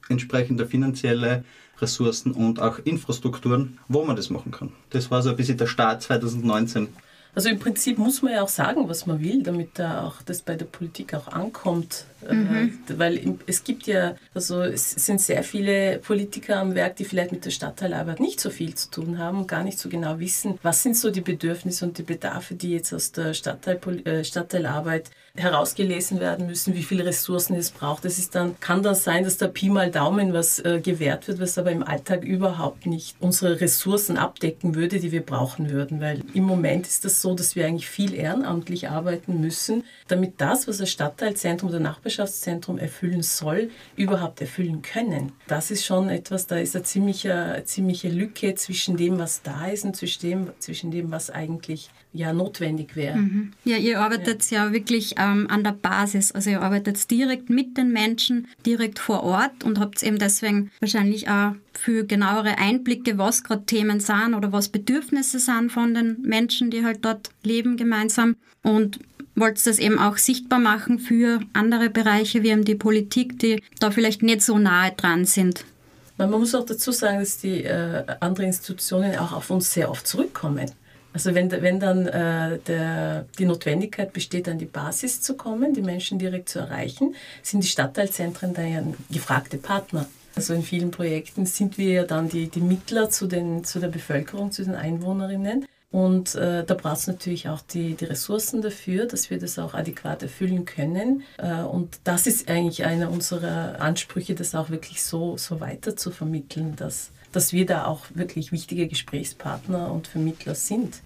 entsprechende 0.08 0.66
finanzielle 0.66 1.44
Ressourcen 1.80 2.32
und 2.32 2.60
auch 2.60 2.78
Infrastrukturen, 2.78 3.78
wo 3.88 4.04
man 4.04 4.16
das 4.16 4.30
machen 4.30 4.52
kann. 4.52 4.72
Das 4.90 5.10
war 5.10 5.22
so 5.22 5.30
ein 5.30 5.36
bisschen 5.36 5.56
der 5.56 5.66
Start 5.66 6.02
2019. 6.02 6.88
Also 7.34 7.48
im 7.48 7.58
Prinzip 7.58 7.98
muss 7.98 8.22
man 8.22 8.32
ja 8.32 8.42
auch 8.42 8.48
sagen, 8.48 8.88
was 8.88 9.06
man 9.06 9.20
will, 9.20 9.42
damit 9.42 9.78
da 9.78 10.04
auch 10.04 10.22
das 10.22 10.42
bei 10.42 10.56
der 10.56 10.66
Politik 10.66 11.14
auch 11.14 11.28
ankommt. 11.28 12.06
Äh, 12.28 12.34
mhm. 12.34 12.78
Weil 12.96 13.38
es 13.46 13.64
gibt 13.64 13.86
ja, 13.86 14.16
also 14.34 14.62
es 14.62 14.90
sind 14.90 15.20
sehr 15.20 15.42
viele 15.42 15.98
Politiker 15.98 16.58
am 16.58 16.74
Werk, 16.74 16.96
die 16.96 17.04
vielleicht 17.04 17.32
mit 17.32 17.44
der 17.44 17.50
Stadtteilarbeit 17.50 18.20
nicht 18.20 18.40
so 18.40 18.50
viel 18.50 18.74
zu 18.74 18.90
tun 18.90 19.18
haben 19.18 19.40
und 19.40 19.48
gar 19.48 19.64
nicht 19.64 19.78
so 19.78 19.88
genau 19.88 20.18
wissen, 20.18 20.58
was 20.62 20.82
sind 20.82 20.96
so 20.96 21.10
die 21.10 21.20
Bedürfnisse 21.20 21.84
und 21.84 21.98
die 21.98 22.02
Bedarfe, 22.02 22.54
die 22.54 22.72
jetzt 22.72 22.92
aus 22.92 23.12
der 23.12 23.34
Stadtteil, 23.34 23.78
äh, 24.04 24.24
Stadtteilarbeit 24.24 25.10
herausgelesen 25.36 26.20
werden 26.20 26.46
müssen, 26.46 26.74
wie 26.74 26.82
viele 26.82 27.06
Ressourcen 27.06 27.54
es 27.54 27.70
braucht. 27.70 28.04
Es 28.04 28.18
ist 28.18 28.34
dann, 28.34 28.58
kann 28.60 28.82
dann 28.82 28.94
sein, 28.94 29.24
dass 29.24 29.38
da 29.38 29.46
Pi 29.46 29.68
mal 29.68 29.90
Daumen 29.90 30.32
was 30.32 30.58
äh, 30.58 30.80
gewährt 30.80 31.28
wird, 31.28 31.40
was 31.40 31.56
aber 31.56 31.70
im 31.70 31.84
Alltag 31.84 32.24
überhaupt 32.24 32.86
nicht 32.86 33.16
unsere 33.20 33.60
Ressourcen 33.60 34.16
abdecken 34.16 34.74
würde, 34.74 34.98
die 34.98 35.12
wir 35.12 35.24
brauchen 35.24 35.70
würden. 35.70 36.00
Weil 36.00 36.22
im 36.34 36.44
Moment 36.44 36.86
ist 36.86 37.04
das 37.04 37.22
so, 37.22 37.34
dass 37.34 37.54
wir 37.54 37.66
eigentlich 37.66 37.88
viel 37.88 38.14
ehrenamtlich 38.14 38.88
arbeiten 38.88 39.40
müssen, 39.40 39.84
damit 40.08 40.40
das, 40.40 40.66
was 40.66 40.78
das 40.78 40.90
Stadtteilzentrum 40.90 41.70
oder 41.70 41.80
Nachbarschaftszentrum 42.10 42.78
erfüllen 42.78 43.22
soll, 43.22 43.70
überhaupt 43.96 44.40
erfüllen 44.40 44.82
können. 44.82 45.32
Das 45.46 45.70
ist 45.70 45.84
schon 45.84 46.08
etwas, 46.08 46.46
da 46.46 46.58
ist 46.58 46.74
eine 46.74 46.84
ziemliche, 46.84 47.34
eine 47.34 47.64
ziemliche 47.64 48.08
Lücke 48.08 48.54
zwischen 48.54 48.96
dem, 48.96 49.18
was 49.18 49.42
da 49.42 49.68
ist 49.68 49.84
und 49.84 49.96
zwischen 49.96 50.22
dem, 50.22 50.52
zwischen 50.58 50.90
dem 50.90 51.10
was 51.10 51.30
eigentlich 51.30 51.90
ja 52.12 52.32
notwendig 52.32 52.96
wäre. 52.96 53.16
Mhm. 53.16 53.52
Ja, 53.64 53.76
ihr 53.76 54.00
arbeitet 54.00 54.50
ja, 54.50 54.66
ja 54.66 54.72
wirklich 54.72 55.14
ähm, 55.18 55.46
an 55.48 55.62
der 55.62 55.72
Basis. 55.72 56.32
Also 56.32 56.50
ihr 56.50 56.60
arbeitet 56.60 57.10
direkt 57.10 57.50
mit 57.50 57.76
den 57.76 57.92
Menschen, 57.92 58.48
direkt 58.66 58.98
vor 58.98 59.22
Ort 59.22 59.62
und 59.64 59.78
habt 59.78 60.02
eben 60.02 60.18
deswegen 60.18 60.70
wahrscheinlich 60.80 61.28
auch 61.28 61.52
für 61.72 62.04
genauere 62.04 62.58
Einblicke, 62.58 63.16
was 63.16 63.44
gerade 63.44 63.64
Themen 63.64 64.00
sind 64.00 64.34
oder 64.34 64.52
was 64.52 64.68
Bedürfnisse 64.68 65.38
sind 65.38 65.70
von 65.70 65.94
den 65.94 66.20
Menschen, 66.22 66.70
die 66.70 66.84
halt 66.84 67.04
dort 67.04 67.30
leben 67.42 67.76
gemeinsam. 67.76 68.36
Und 68.62 68.98
wollt 69.36 69.64
das 69.66 69.78
eben 69.78 69.98
auch 69.98 70.18
sichtbar 70.18 70.58
machen 70.58 70.98
für 70.98 71.40
andere 71.52 71.88
Bereiche 71.88 72.42
wie 72.42 72.50
eben 72.50 72.64
die 72.64 72.74
Politik, 72.74 73.38
die 73.38 73.62
da 73.78 73.90
vielleicht 73.90 74.22
nicht 74.22 74.42
so 74.42 74.58
nahe 74.58 74.92
dran 74.96 75.24
sind. 75.24 75.64
Man 76.18 76.30
muss 76.30 76.54
auch 76.54 76.66
dazu 76.66 76.92
sagen, 76.92 77.20
dass 77.20 77.38
die 77.38 77.64
äh, 77.64 78.04
anderen 78.20 78.48
Institutionen 78.48 79.16
auch 79.16 79.32
auf 79.32 79.50
uns 79.50 79.72
sehr 79.72 79.90
oft 79.90 80.06
zurückkommen. 80.06 80.70
Also 81.12 81.34
wenn, 81.34 81.50
wenn 81.50 81.80
dann 81.80 82.06
äh, 82.06 82.58
der, 82.58 83.26
die 83.38 83.44
Notwendigkeit 83.44 84.12
besteht, 84.12 84.48
an 84.48 84.58
die 84.58 84.66
Basis 84.66 85.20
zu 85.20 85.36
kommen, 85.36 85.74
die 85.74 85.82
Menschen 85.82 86.18
direkt 86.18 86.48
zu 86.48 86.60
erreichen, 86.60 87.14
sind 87.42 87.64
die 87.64 87.68
Stadtteilzentren 87.68 88.54
da 88.54 88.62
ja 88.62 88.82
gefragte 89.10 89.58
Partner. 89.58 90.06
Also 90.36 90.54
in 90.54 90.62
vielen 90.62 90.92
Projekten 90.92 91.46
sind 91.46 91.78
wir 91.78 91.92
ja 91.92 92.04
dann 92.04 92.28
die, 92.28 92.48
die 92.48 92.60
Mittler 92.60 93.10
zu, 93.10 93.26
den, 93.26 93.64
zu 93.64 93.80
der 93.80 93.88
Bevölkerung, 93.88 94.52
zu 94.52 94.64
den 94.64 94.76
Einwohnerinnen. 94.76 95.66
Und 95.90 96.36
äh, 96.36 96.64
da 96.64 96.74
braucht 96.74 96.98
es 96.98 97.06
natürlich 97.08 97.48
auch 97.48 97.62
die, 97.62 97.94
die 97.94 98.04
Ressourcen 98.04 98.62
dafür, 98.62 99.06
dass 99.06 99.28
wir 99.28 99.40
das 99.40 99.58
auch 99.58 99.74
adäquat 99.74 100.22
erfüllen 100.22 100.64
können. 100.64 101.24
Äh, 101.38 101.62
und 101.62 101.98
das 102.04 102.28
ist 102.28 102.48
eigentlich 102.48 102.84
einer 102.84 103.10
unserer 103.10 103.80
Ansprüche, 103.80 104.36
das 104.36 104.54
auch 104.54 104.70
wirklich 104.70 105.02
so, 105.02 105.36
so 105.36 105.58
weiter 105.58 105.96
zu 105.96 106.12
vermitteln, 106.12 106.76
dass 106.76 107.10
dass 107.32 107.52
wir 107.52 107.66
da 107.66 107.86
auch 107.86 108.06
wirklich 108.14 108.52
wichtige 108.52 108.86
Gesprächspartner 108.86 109.92
und 109.92 110.08
Vermittler 110.08 110.54
sind. 110.54 111.00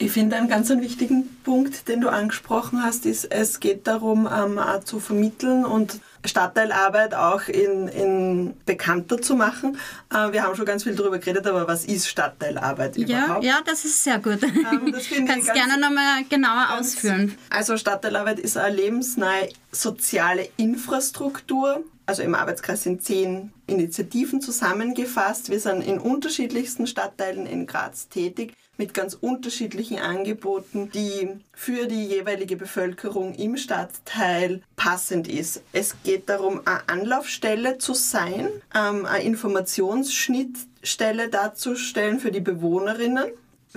Ich 0.00 0.12
finde 0.12 0.36
einen 0.36 0.48
ganz 0.48 0.70
einen 0.70 0.80
wichtigen 0.80 1.28
Punkt, 1.42 1.88
den 1.88 2.00
du 2.00 2.08
angesprochen 2.08 2.84
hast, 2.84 3.04
ist, 3.04 3.24
es 3.32 3.58
geht 3.58 3.88
darum, 3.88 4.28
ähm, 4.32 4.60
zu 4.84 5.00
vermitteln 5.00 5.64
und 5.64 6.00
Stadtteilarbeit 6.24 7.14
auch 7.14 7.48
in, 7.48 7.88
in 7.88 8.54
bekannter 8.64 9.20
zu 9.20 9.34
machen. 9.34 9.76
Äh, 10.12 10.32
wir 10.32 10.44
haben 10.44 10.54
schon 10.54 10.66
ganz 10.66 10.84
viel 10.84 10.94
darüber 10.94 11.18
geredet, 11.18 11.48
aber 11.48 11.66
was 11.66 11.84
ist 11.84 12.08
Stadtteilarbeit 12.08 12.96
ja, 12.96 13.24
überhaupt? 13.24 13.44
Ja, 13.44 13.60
das 13.64 13.84
ist 13.84 14.04
sehr 14.04 14.20
gut. 14.20 14.40
Ähm, 14.42 14.92
das 14.92 15.08
Kannst 15.26 15.52
gerne 15.52 15.80
nochmal 15.80 16.24
genauer 16.28 16.68
ganz, 16.68 16.94
ausführen. 16.94 17.36
Also 17.50 17.76
Stadtteilarbeit 17.76 18.38
ist 18.38 18.56
eine 18.56 18.76
lebensnahe 18.76 19.48
soziale 19.72 20.48
Infrastruktur, 20.56 21.82
also 22.08 22.22
im 22.22 22.34
Arbeitskreis 22.34 22.82
sind 22.84 23.02
zehn 23.02 23.52
Initiativen 23.66 24.40
zusammengefasst. 24.40 25.50
Wir 25.50 25.60
sind 25.60 25.82
in 25.82 25.98
unterschiedlichsten 25.98 26.86
Stadtteilen 26.86 27.44
in 27.44 27.66
Graz 27.66 28.08
tätig 28.08 28.54
mit 28.78 28.94
ganz 28.94 29.12
unterschiedlichen 29.12 29.98
Angeboten, 29.98 30.90
die 30.90 31.28
für 31.52 31.86
die 31.86 32.06
jeweilige 32.06 32.56
Bevölkerung 32.56 33.34
im 33.34 33.58
Stadtteil 33.58 34.62
passend 34.74 35.28
ist. 35.28 35.60
Es 35.74 35.96
geht 36.02 36.30
darum, 36.30 36.62
eine 36.64 36.88
Anlaufstelle 36.88 37.76
zu 37.76 37.92
sein, 37.92 38.48
ähm, 38.74 39.04
eine 39.04 39.24
Informationsschnittstelle 39.24 41.28
darzustellen 41.28 42.20
für 42.20 42.30
die 42.30 42.40
Bewohnerinnen, 42.40 43.26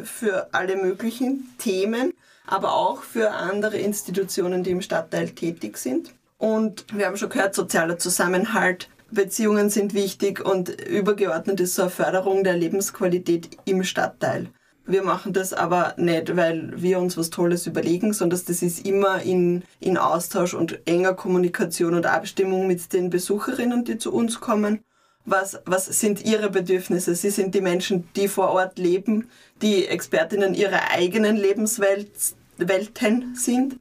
für 0.02 0.54
alle 0.54 0.78
möglichen 0.78 1.54
Themen, 1.58 2.14
aber 2.48 2.76
auch 2.76 3.04
für 3.04 3.32
andere 3.32 3.78
Institutionen, 3.78 4.64
die 4.64 4.72
im 4.72 4.82
Stadtteil 4.82 5.32
tätig 5.32 5.78
sind. 5.78 6.14
Und 6.42 6.88
wir 6.92 7.06
haben 7.06 7.18
schon 7.18 7.30
gehört, 7.30 7.54
sozialer 7.54 8.00
Zusammenhalt, 8.00 8.90
Beziehungen 9.12 9.70
sind 9.70 9.94
wichtig 9.94 10.44
und 10.44 10.70
übergeordnet 10.70 11.60
ist 11.60 11.76
so 11.76 11.84
eine 11.84 11.92
Förderung 11.92 12.44
der 12.44 12.58
Lebensqualität 12.58 13.60
im 13.66 13.84
Stadtteil. 13.84 14.48
Wir 14.88 15.04
machen 15.04 15.34
das 15.34 15.54
aber 15.54 15.94
nicht, 15.98 16.36
weil 16.36 16.74
wir 16.82 16.98
uns 16.98 17.16
was 17.16 17.30
Tolles 17.30 17.68
überlegen, 17.68 18.12
sondern 18.12 18.42
das 18.44 18.64
ist 18.64 18.88
immer 18.88 19.22
in, 19.22 19.62
in 19.80 20.00
Austausch 20.00 20.56
und 20.56 20.80
enger 20.88 21.14
Kommunikation 21.14 21.94
und 21.94 22.08
Abstimmung 22.08 22.66
mit 22.66 22.92
den 22.92 23.12
Besucherinnen, 23.12 23.86
die 23.86 24.00
zu 24.00 24.12
uns 24.12 24.40
kommen. 24.40 24.84
Was, 25.26 25.62
was 25.66 25.86
sind 25.86 26.26
ihre 26.26 26.50
Bedürfnisse? 26.50 27.14
Sie 27.14 27.30
sind 27.30 27.54
die 27.54 27.62
Menschen, 27.62 28.10
die 28.16 28.28
vor 28.28 28.50
Ort 28.50 28.80
leben, 28.80 29.30
die 29.62 29.86
Expertinnen 29.86 30.56
ihrer 30.56 30.90
eigenen 30.90 31.38
Lebenswelten 31.38 33.36
sind. 33.36 33.80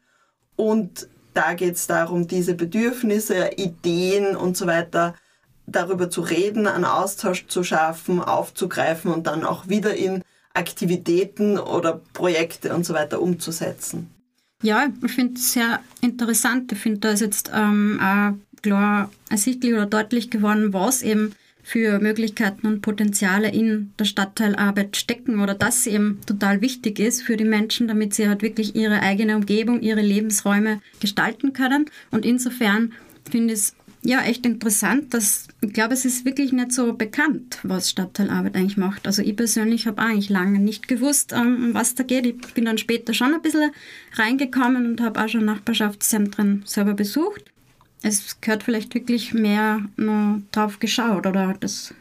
Und 0.57 1.09
da 1.35 1.55
geht 1.55 1.77
es 1.77 1.87
darum, 1.87 2.27
diese 2.27 2.55
Bedürfnisse, 2.55 3.51
Ideen 3.57 4.37
und 4.37 4.57
so 4.57 4.67
weiter 4.67 5.15
darüber 5.67 6.11
zu 6.11 6.21
reden, 6.21 6.67
einen 6.67 6.85
Austausch 6.85 7.47
zu 7.47 7.63
schaffen, 7.63 8.21
aufzugreifen 8.21 9.13
und 9.13 9.27
dann 9.27 9.45
auch 9.45 9.69
wieder 9.69 9.95
in 9.95 10.23
Aktivitäten 10.53 11.59
oder 11.59 12.01
Projekte 12.13 12.75
und 12.75 12.85
so 12.85 12.95
weiter 12.95 13.23
umzusetzen. 13.23 14.11
Ja, 14.63 14.89
ich 15.05 15.13
finde 15.13 15.35
es 15.35 15.53
sehr 15.53 15.81
interessant. 16.01 16.73
Ich 16.73 16.79
finde, 16.79 17.01
da 17.01 17.11
ist 17.11 17.21
jetzt 17.21 17.51
ähm, 17.55 18.01
auch 18.03 18.61
klar 18.63 19.11
ersichtlich 19.31 19.73
oder 19.73 19.87
deutlich 19.87 20.31
geworden, 20.31 20.73
was 20.73 21.03
eben 21.03 21.35
für 21.71 22.01
Möglichkeiten 22.01 22.67
und 22.67 22.83
Potenziale 22.83 23.49
in 23.49 23.93
der 23.97 24.05
Stadtteilarbeit 24.05 24.97
stecken 24.97 25.39
oder 25.39 25.55
sie 25.71 25.91
eben 25.91 26.19
total 26.27 26.63
wichtig 26.63 26.99
ist 26.99 27.23
für 27.23 27.37
die 27.37 27.45
Menschen, 27.45 27.87
damit 27.87 28.13
sie 28.13 28.29
halt 28.29 28.43
wirklich 28.43 28.75
ihre 28.75 29.03
eigene 29.03 29.37
Umgebung, 29.37 29.81
ihre 29.81 30.01
Lebensräume 30.01 30.81
gestalten 30.99 31.53
können. 31.53 31.87
Und 32.11 32.27
insofern 32.27 32.93
finde 33.31 33.55
ich 33.55 33.61
es 33.61 33.75
ja 34.03 34.21
echt 34.23 34.45
interessant, 34.47 35.15
dass 35.15 35.47
ich 35.61 35.73
glaube, 35.73 35.95
es 35.95 36.05
ist 36.05 36.25
wirklich 36.25 36.51
nicht 36.51 36.73
so 36.73 36.93
bekannt, 36.95 37.61
was 37.63 37.89
Stadtteilarbeit 37.89 38.57
eigentlich 38.57 38.77
macht. 38.77 39.07
Also 39.07 39.23
ich 39.23 39.37
persönlich 39.37 39.87
habe 39.87 40.03
eigentlich 40.03 40.29
lange 40.29 40.59
nicht 40.59 40.89
gewusst, 40.89 41.33
um 41.33 41.73
was 41.73 41.95
da 41.95 42.03
geht. 42.03 42.27
Ich 42.27 42.53
bin 42.53 42.65
dann 42.65 42.79
später 42.79 43.15
schon 43.15 43.33
ein 43.33 43.43
bisschen 43.43 43.71
reingekommen 44.15 44.87
und 44.87 45.01
habe 45.01 45.23
auch 45.23 45.29
schon 45.29 45.45
Nachbarschaftszentren 45.45 46.65
selber 46.67 46.95
besucht 46.95 47.50
es 48.03 48.41
gehört 48.41 48.63
vielleicht 48.63 48.95
wirklich 48.95 49.35
mehr 49.35 49.81
drauf 50.53 50.79
geschaut 50.79 51.27
oder 51.27 51.55
das, 51.59 51.95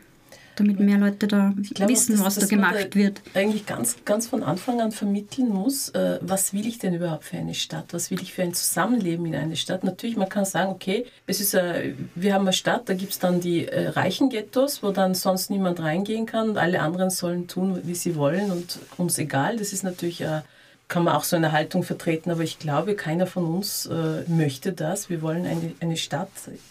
damit 0.55 0.79
mehr 0.79 0.97
Leute 0.97 1.27
da 1.27 1.53
glaube, 1.73 1.91
wissen, 1.91 2.13
das, 2.17 2.25
was 2.25 2.35
da 2.35 2.45
gemacht 2.45 2.95
wird. 2.95 3.21
Eigentlich 3.33 3.65
ganz, 3.65 3.97
ganz 4.05 4.27
von 4.27 4.43
Anfang 4.43 4.81
an 4.81 4.91
vermitteln 4.91 5.49
muss, 5.49 5.89
äh, 5.89 6.19
was 6.21 6.53
will 6.53 6.67
ich 6.67 6.77
denn 6.77 6.93
überhaupt 6.93 7.25
für 7.25 7.37
eine 7.37 7.53
Stadt? 7.53 7.85
Was 7.91 8.11
will 8.11 8.21
ich 8.21 8.33
für 8.33 8.43
ein 8.43 8.53
Zusammenleben 8.53 9.25
in 9.25 9.35
einer 9.35 9.55
Stadt? 9.55 9.83
Natürlich, 9.83 10.17
man 10.17 10.29
kann 10.29 10.45
sagen, 10.45 10.71
okay, 10.71 11.05
es 11.27 11.39
ist, 11.39 11.53
äh, 11.53 11.93
wir 12.15 12.33
haben 12.33 12.41
eine 12.41 12.53
Stadt, 12.53 12.87
da 12.89 12.93
gibt 12.93 13.11
es 13.11 13.19
dann 13.19 13.41
die 13.41 13.67
äh, 13.67 13.89
reichen 13.89 14.29
Ghettos, 14.29 14.83
wo 14.83 14.91
dann 14.91 15.15
sonst 15.15 15.49
niemand 15.49 15.79
reingehen 15.79 16.25
kann 16.25 16.49
und 16.49 16.57
alle 16.57 16.81
anderen 16.81 17.09
sollen 17.09 17.47
tun, 17.47 17.81
wie 17.83 17.95
sie 17.95 18.15
wollen 18.15 18.51
und 18.51 18.79
uns 18.97 19.17
egal. 19.17 19.57
Das 19.57 19.73
ist 19.73 19.83
natürlich 19.83 20.21
äh, 20.21 20.41
kann 20.89 21.03
man 21.03 21.15
auch 21.15 21.23
so 21.23 21.35
eine 21.35 21.53
Haltung 21.53 21.83
vertreten, 21.83 22.31
aber 22.31 22.41
ich 22.41 22.59
glaube, 22.59 22.95
keiner 22.95 23.27
von 23.27 23.45
uns 23.45 23.85
äh, 23.85 24.23
möchte 24.27 24.73
das. 24.73 25.09
Wir 25.09 25.21
wollen 25.21 25.45
eine, 25.45 25.73
eine 25.79 25.95
Stadt 25.95 26.29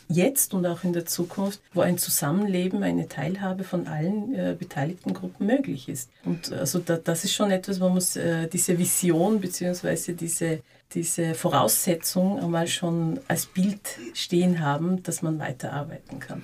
jetzt 0.09 0.53
und 0.53 0.67
auch 0.67 0.85
in 0.85 0.93
der 0.93 1.07
Zukunft, 1.07 1.61
wo 1.73 1.81
ein 1.81 1.97
Zusammenleben, 1.97 2.83
eine 2.83 3.09
Teilhabe 3.09 3.65
von 3.65 3.87
allen 3.87 4.35
äh, 4.35 4.57
beteiligten 4.59 5.15
Gruppen 5.15 5.47
möglich 5.47 5.89
ist. 5.89 6.11
Und 6.25 6.53
also 6.53 6.81
da, 6.81 6.97
das 6.97 7.25
ist 7.25 7.33
schon 7.33 7.51
etwas, 7.51 7.79
man 7.79 7.95
muss 7.95 8.17
äh, 8.17 8.49
diese 8.49 8.77
Vision 8.77 9.41
bzw. 9.41 10.13
diese 10.13 10.61
diese 10.95 11.35
Voraussetzung 11.35 12.39
einmal 12.39 12.67
schon 12.67 13.21
als 13.29 13.45
Bild 13.45 13.99
stehen 14.15 14.61
haben, 14.61 15.03
dass 15.03 15.21
man 15.21 15.39
weiterarbeiten 15.39 16.19
kann. 16.19 16.43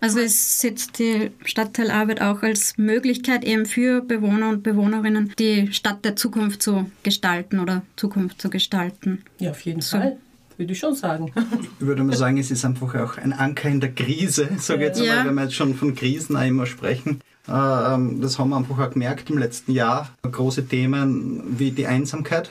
Also 0.00 0.20
es 0.20 0.60
setzt 0.60 0.98
die 0.98 1.30
Stadtteilarbeit 1.44 2.20
auch 2.20 2.42
als 2.42 2.76
Möglichkeit 2.76 3.44
eben 3.44 3.66
für 3.66 4.02
Bewohner 4.02 4.50
und 4.50 4.62
Bewohnerinnen, 4.62 5.32
die 5.38 5.72
Stadt 5.72 6.04
der 6.04 6.16
Zukunft 6.16 6.62
zu 6.62 6.90
gestalten 7.02 7.60
oder 7.60 7.82
Zukunft 7.96 8.40
zu 8.40 8.50
gestalten. 8.50 9.22
Ja, 9.38 9.50
auf 9.50 9.60
jeden 9.62 9.80
so. 9.80 9.96
Fall. 9.96 10.16
Würde 10.58 10.72
ich 10.72 10.78
schon 10.78 10.94
sagen. 10.94 11.32
Ich 11.80 11.86
würde 11.86 12.02
mal 12.02 12.16
sagen, 12.16 12.38
es 12.38 12.50
ist 12.50 12.64
einfach 12.64 12.94
auch 12.94 13.18
ein 13.18 13.34
Anker 13.34 13.68
in 13.68 13.80
der 13.80 13.92
Krise, 13.92 14.48
sage 14.58 14.80
ich 14.80 14.88
jetzt 14.88 15.00
ja. 15.00 15.16
mal, 15.16 15.26
wenn 15.26 15.34
wir 15.34 15.42
jetzt 15.44 15.54
schon 15.54 15.74
von 15.74 15.94
Krisen 15.94 16.36
auch 16.36 16.46
immer 16.46 16.66
sprechen. 16.66 17.20
Ähm, 17.48 18.20
das 18.20 18.38
haben 18.38 18.50
wir 18.50 18.56
einfach 18.56 18.78
auch 18.78 18.90
gemerkt 18.90 19.28
im 19.30 19.38
letzten 19.38 19.72
Jahr. 19.72 20.10
Große 20.22 20.66
Themen 20.66 21.58
wie 21.58 21.72
die 21.72 21.86
Einsamkeit. 21.86 22.50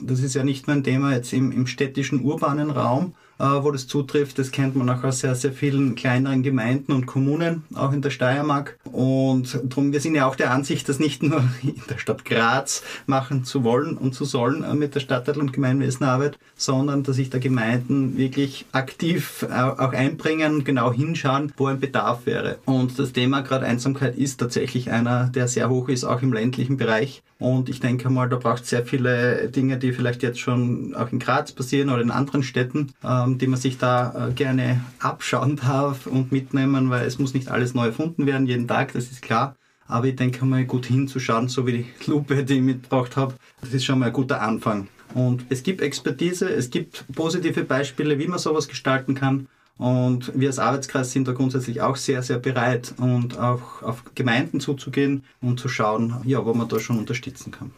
Das 0.00 0.20
ist 0.20 0.34
ja 0.34 0.44
nicht 0.44 0.66
nur 0.66 0.76
ein 0.76 0.84
Thema 0.84 1.12
jetzt 1.12 1.32
im, 1.32 1.50
im 1.50 1.66
städtischen, 1.66 2.22
urbanen 2.22 2.70
Raum, 2.70 3.14
äh, 3.14 3.21
wo 3.38 3.70
das 3.70 3.86
zutrifft. 3.86 4.38
Das 4.38 4.50
kennt 4.50 4.76
man 4.76 4.88
auch 4.88 5.04
aus 5.04 5.20
sehr, 5.20 5.34
sehr 5.34 5.52
vielen 5.52 5.94
kleineren 5.94 6.42
Gemeinden 6.42 6.92
und 6.92 7.06
Kommunen, 7.06 7.64
auch 7.74 7.92
in 7.92 8.02
der 8.02 8.10
Steiermark. 8.10 8.78
Und 8.84 9.58
darum, 9.64 9.92
wir 9.92 10.00
sind 10.00 10.14
ja 10.14 10.26
auch 10.26 10.36
der 10.36 10.52
Ansicht, 10.52 10.88
das 10.88 10.98
nicht 10.98 11.22
nur 11.22 11.42
in 11.62 11.82
der 11.88 11.98
Stadt 11.98 12.24
Graz 12.24 12.82
machen 13.06 13.44
zu 13.44 13.64
wollen 13.64 13.96
und 13.96 14.14
zu 14.14 14.24
sollen 14.24 14.62
äh, 14.62 14.74
mit 14.74 14.94
der 14.94 15.00
Stadtteil- 15.00 15.38
und 15.38 15.52
Gemeinwesenarbeit, 15.52 16.38
sondern 16.56 17.02
dass 17.02 17.16
sich 17.16 17.30
da 17.30 17.38
Gemeinden 17.38 18.16
wirklich 18.16 18.66
aktiv 18.72 19.46
äh, 19.48 19.52
auch 19.52 19.92
einbringen 19.92 20.64
genau 20.64 20.92
hinschauen, 20.92 21.52
wo 21.56 21.66
ein 21.66 21.80
Bedarf 21.80 22.26
wäre. 22.26 22.58
Und 22.64 22.98
das 22.98 23.12
Thema 23.12 23.40
gerade 23.40 23.66
Einsamkeit 23.66 24.16
ist 24.16 24.38
tatsächlich 24.38 24.90
einer, 24.90 25.28
der 25.28 25.48
sehr 25.48 25.68
hoch 25.68 25.88
ist, 25.88 26.04
auch 26.04 26.22
im 26.22 26.32
ländlichen 26.32 26.76
Bereich. 26.76 27.22
Und 27.38 27.68
ich 27.68 27.80
denke 27.80 28.08
mal, 28.08 28.28
da 28.28 28.36
braucht 28.36 28.62
es 28.62 28.70
sehr 28.70 28.86
viele 28.86 29.48
Dinge, 29.48 29.76
die 29.76 29.92
vielleicht 29.92 30.22
jetzt 30.22 30.38
schon 30.38 30.94
auch 30.94 31.10
in 31.10 31.18
Graz 31.18 31.50
passieren 31.50 31.90
oder 31.90 32.00
in 32.00 32.12
anderen 32.12 32.44
Städten, 32.44 32.92
ähm, 33.22 33.38
die 33.38 33.46
man 33.46 33.58
sich 33.58 33.78
da 33.78 34.28
äh, 34.28 34.32
gerne 34.32 34.84
abschauen 34.98 35.56
darf 35.56 36.06
und 36.06 36.32
mitnehmen, 36.32 36.90
weil 36.90 37.06
es 37.06 37.18
muss 37.18 37.34
nicht 37.34 37.48
alles 37.48 37.74
neu 37.74 37.86
erfunden 37.86 38.26
werden, 38.26 38.46
jeden 38.46 38.68
Tag, 38.68 38.92
das 38.92 39.10
ist 39.10 39.22
klar. 39.22 39.56
Aber 39.86 40.06
ich 40.06 40.16
denke 40.16 40.44
mal, 40.44 40.64
gut 40.64 40.86
hinzuschauen, 40.86 41.48
so 41.48 41.66
wie 41.66 41.72
die 41.72 41.86
Lupe, 42.10 42.44
die 42.44 42.54
ich 42.54 42.62
mitgebracht 42.62 43.16
habe, 43.16 43.34
das 43.60 43.74
ist 43.74 43.84
schon 43.84 43.98
mal 43.98 44.06
ein 44.06 44.12
guter 44.12 44.40
Anfang. 44.40 44.88
Und 45.14 45.44
es 45.50 45.62
gibt 45.62 45.82
Expertise, 45.82 46.48
es 46.48 46.70
gibt 46.70 47.04
positive 47.14 47.64
Beispiele, 47.64 48.18
wie 48.18 48.28
man 48.28 48.38
sowas 48.38 48.68
gestalten 48.68 49.14
kann. 49.14 49.48
Und 49.78 50.32
wir 50.34 50.48
als 50.48 50.58
Arbeitskreis 50.58 51.12
sind 51.12 51.26
da 51.26 51.32
grundsätzlich 51.32 51.80
auch 51.80 51.96
sehr, 51.96 52.22
sehr 52.22 52.38
bereit 52.38 52.94
und 52.98 53.38
auch 53.38 53.82
auf 53.82 54.04
Gemeinden 54.14 54.60
zuzugehen 54.60 55.24
und 55.40 55.58
zu 55.58 55.68
schauen, 55.68 56.16
ja, 56.24 56.44
wo 56.44 56.54
man 56.54 56.68
da 56.68 56.78
schon 56.78 56.98
unterstützen 56.98 57.50
kann. 57.50 57.72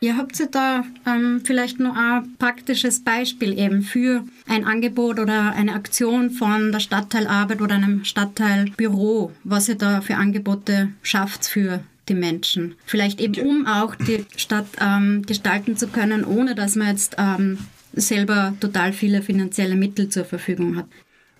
Ihr 0.00 0.16
habt 0.16 0.38
ja 0.38 0.46
da 0.46 0.84
ähm, 1.06 1.40
vielleicht 1.44 1.80
noch 1.80 1.96
ein 1.96 2.36
praktisches 2.38 3.02
Beispiel 3.02 3.58
eben 3.58 3.82
für 3.82 4.22
ein 4.46 4.64
Angebot 4.64 5.18
oder 5.18 5.52
eine 5.52 5.74
Aktion 5.74 6.30
von 6.30 6.70
der 6.70 6.78
Stadtteilarbeit 6.78 7.60
oder 7.60 7.74
einem 7.74 8.04
Stadtteilbüro, 8.04 9.32
was 9.42 9.68
ihr 9.68 9.74
da 9.74 10.00
für 10.00 10.14
Angebote 10.14 10.90
schafft 11.02 11.46
für 11.46 11.80
die 12.08 12.14
Menschen. 12.14 12.76
Vielleicht 12.86 13.20
eben, 13.20 13.44
um 13.44 13.66
auch 13.66 13.96
die 13.96 14.24
Stadt 14.36 14.68
ähm, 14.80 15.22
gestalten 15.26 15.76
zu 15.76 15.88
können, 15.88 16.24
ohne 16.24 16.54
dass 16.54 16.76
man 16.76 16.88
jetzt 16.88 17.16
ähm, 17.18 17.58
selber 17.92 18.54
total 18.60 18.92
viele 18.92 19.20
finanzielle 19.20 19.74
Mittel 19.74 20.08
zur 20.08 20.24
Verfügung 20.24 20.76
hat. 20.76 20.86